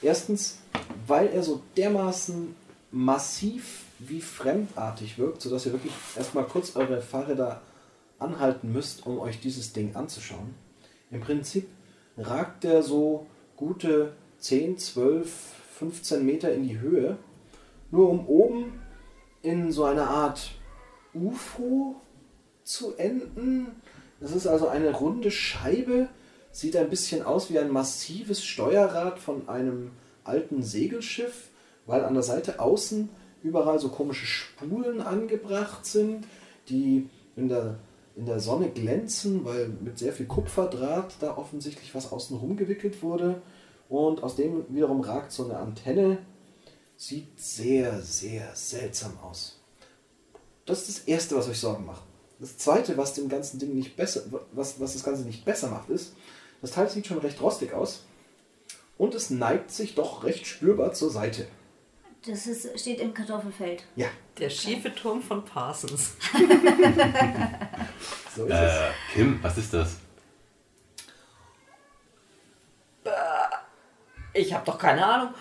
[0.02, 0.58] Erstens,
[1.08, 2.56] weil er so dermaßen
[2.92, 7.62] massiv wie fremdartig wirkt, sodass ihr wirklich erstmal kurz eure Fahrräder
[8.20, 10.54] anhalten müsst, um euch dieses Ding anzuschauen.
[11.12, 11.68] Im Prinzip
[12.18, 15.32] ragt er so gute 10, 12,
[15.78, 17.18] 15 Meter in die Höhe,
[17.92, 18.82] nur um oben
[19.42, 20.52] in so einer Art
[21.14, 21.96] UFO
[22.64, 23.68] zu enden.
[24.20, 26.10] Das ist also eine runde Scheibe,
[26.52, 29.92] sieht ein bisschen aus wie ein massives Steuerrad von einem
[30.24, 31.50] alten Segelschiff,
[31.86, 33.10] weil an der Seite außen
[33.44, 36.26] überall so komische Spulen angebracht sind,
[36.70, 37.80] die in der,
[38.22, 43.02] in der Sonne glänzen, weil mit sehr viel Kupferdraht da offensichtlich was außen rum gewickelt
[43.02, 43.42] wurde.
[43.90, 46.20] Und aus dem wiederum ragt so eine Antenne.
[46.96, 49.60] Sieht sehr, sehr seltsam aus.
[50.68, 52.04] Das ist das Erste, was euch Sorgen macht.
[52.40, 55.90] Das Zweite, was dem ganzen Ding nicht besser, was, was das Ganze nicht besser macht,
[55.90, 56.14] ist,
[56.62, 58.04] das Teil sieht schon recht rostig aus
[59.00, 61.48] und es neigt sich doch recht spürbar zur Seite.
[62.26, 63.84] Das ist, steht im Kartoffelfeld.
[63.96, 64.08] Ja,
[64.38, 66.16] Der schiefe Turm von Parsons.
[68.36, 68.80] so ist es.
[68.80, 69.98] Äh, Kim, was ist das?
[74.34, 75.34] Ich habe doch keine Ahnung.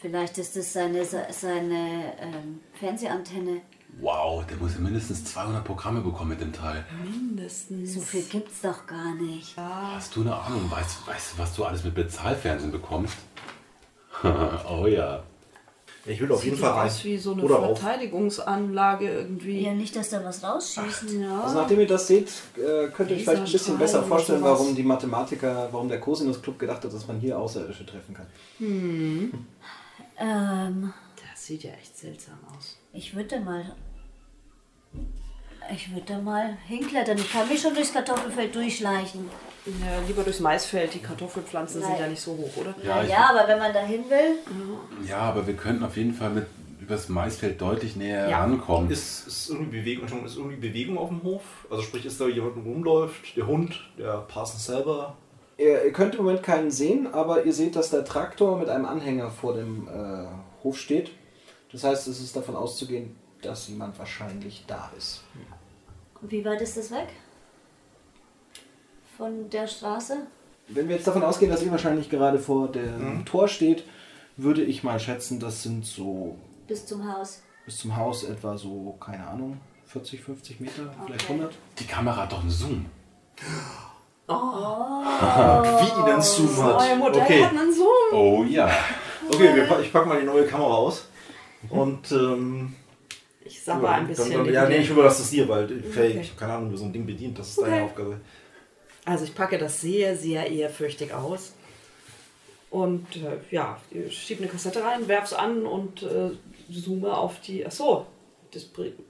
[0.00, 3.62] Vielleicht ist es seine, seine ähm, Fernsehantenne.
[4.00, 6.84] Wow, der muss ja mindestens 200 Programme bekommen mit dem Teil.
[7.02, 7.94] Mindestens.
[7.94, 9.56] So viel gibt's doch gar nicht.
[9.56, 10.70] Hast du eine Ahnung?
[10.70, 13.16] Weißt, weißt du, was du alles mit Bezahlfernsehen bekommst?
[14.22, 15.24] oh ja.
[16.08, 16.86] Ich will auf jeden Fall rein.
[16.86, 17.60] aus wie so eine Oder.
[17.74, 19.60] Verteidigungsanlage irgendwie.
[19.62, 21.04] Ja, nicht, dass da was rausschießt.
[21.20, 21.42] Ja.
[21.42, 24.74] Also nachdem ihr das seht, äh, könnt ihr euch vielleicht ein bisschen besser vorstellen, warum
[24.74, 28.26] die Mathematiker, warum der Cosinus Club gedacht hat, dass man hier Außerirdische treffen kann.
[30.20, 30.92] Ähm,
[31.32, 32.76] Das sieht ja echt seltsam aus.
[32.92, 33.64] ich würde mal.
[35.72, 37.18] Ich würde da mal hinklettern.
[37.18, 39.28] Ich kann mich schon durchs Kartoffelfeld durchschleichen.
[39.66, 40.94] Ja, lieber durchs Maisfeld.
[40.94, 42.00] Die Kartoffelpflanzen sind Nein.
[42.00, 42.74] ja nicht so hoch, oder?
[42.82, 44.38] Ja, ja, aber wenn man da hin will,
[45.06, 46.46] Ja, aber wir könnten auf jeden Fall mit
[46.80, 48.40] übers Maisfeld deutlich näher Ja.
[48.40, 48.90] rankommen.
[48.90, 51.42] Ist, ist, irgendwie Bewegung, ist irgendwie Bewegung auf dem Hof?
[51.70, 53.36] Also sprich, ist da jemand rumläuft?
[53.36, 55.16] Der Hund, der Parson selber?
[55.58, 58.86] Ihr, ihr könnt im Moment keinen sehen, aber ihr seht, dass der Traktor mit einem
[58.86, 60.28] Anhänger vor dem äh,
[60.64, 61.10] Hof steht.
[61.72, 65.24] Das heißt, es ist davon auszugehen, dass jemand wahrscheinlich da ist.
[66.22, 67.08] Wie weit ist das weg?
[69.16, 70.16] Von der Straße?
[70.68, 73.84] Wenn wir jetzt davon ausgehen, dass ihr wahrscheinlich gerade vor dem Tor steht,
[74.36, 77.42] würde ich mal schätzen, das sind so Bis zum Haus.
[77.64, 81.32] bis zum Haus etwa so, keine Ahnung, 40, 50 Meter, vielleicht Okay.
[81.32, 81.54] 100.
[81.78, 82.86] Die Kamera hat doch einen Zoom.
[84.28, 86.98] Wie die dann Zoom Euer hat.
[86.98, 88.12] Modell Okay, hat einen Zoom.
[88.12, 88.70] Oh ja.
[89.26, 91.06] okay wir, ich packe mal die neue Kamera aus.
[91.70, 92.76] Und ähm,
[93.68, 94.30] Ich sabber ein dann, bisschen.
[94.32, 96.18] dann, neben ja, nee, ich überlasse das dir, weil ich, Okay.
[96.20, 97.38] ich habe keine Ahnung, wie so ein Ding bedient.
[97.38, 97.70] Das ist Okay.
[97.70, 98.20] deine Aufgabe.
[99.04, 101.52] Also ich packe das sehr, sehr ehrfürchtig aus.
[102.70, 106.30] Und äh, ja, ich schiebe eine Kassette rein, werf's an und äh,
[106.70, 107.64] zoome auf die.
[107.64, 108.04] Achso,
[108.52, 108.66] das,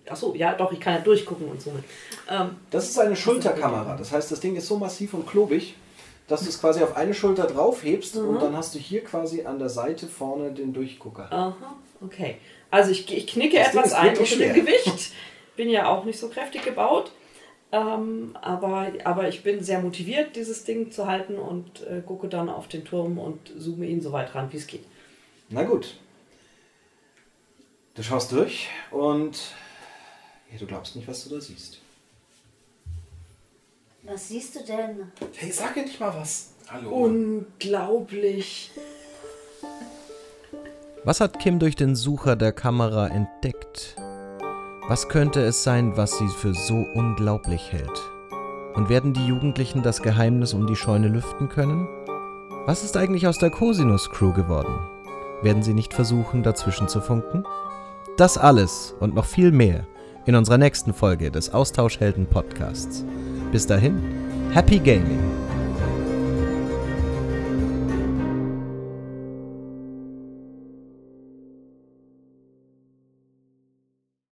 [0.09, 1.83] achso, ja doch, ich kann ja durchgucken und zoomen.
[2.31, 3.97] Ähm, Das ist eine Schulterkamera.
[3.97, 5.75] Das heißt, das Ding ist so massiv und klobig,
[6.29, 9.59] dass du es quasi auf eine Schulter draufhebst und dann hast du hier quasi an
[9.59, 11.27] der Seite vorne den Durchgucker.
[11.33, 12.37] aha, okay.
[12.71, 14.55] Also ich, ich knicke Das etwas ein unter dem.
[14.55, 15.13] Gewicht.
[15.57, 17.13] Bin ja auch nicht so kräftig gebaut.
[17.71, 22.49] Ähm, aber, aber ich bin sehr motiviert, dieses Ding zu halten und äh, gucke dann
[22.49, 24.85] auf den Turm und zoome ihn so weit ran, wie es geht.
[25.51, 25.97] Na gut.
[27.95, 29.39] Du schaust durch und
[30.51, 31.81] ja, du glaubst nicht, was du da siehst.
[34.05, 35.13] Was siehst du denn?
[35.35, 36.53] Hey, sag ja nicht mal was.
[36.71, 36.89] Hallo.
[36.91, 38.71] Unglaublich.
[41.05, 43.97] Was hat Kim durch den Sucher der Kamera entdeckt?
[44.89, 48.03] Was könnte es sein, was sie für so unglaublich hält?
[48.75, 51.87] Und werden die Jugendlichen das Geheimnis um die Scheune lüften können?
[52.67, 54.75] Was ist eigentlich aus der Cosinus Crew geworden?
[55.43, 57.45] Werden sie nicht versuchen, dazwischen zu funken?
[58.17, 59.87] Das alles und noch viel mehr
[60.27, 63.05] in unserer nächsten Folge des Austauschhelden Podcasts.
[63.53, 64.03] Bis dahin,
[64.53, 65.48] Happy Gaming!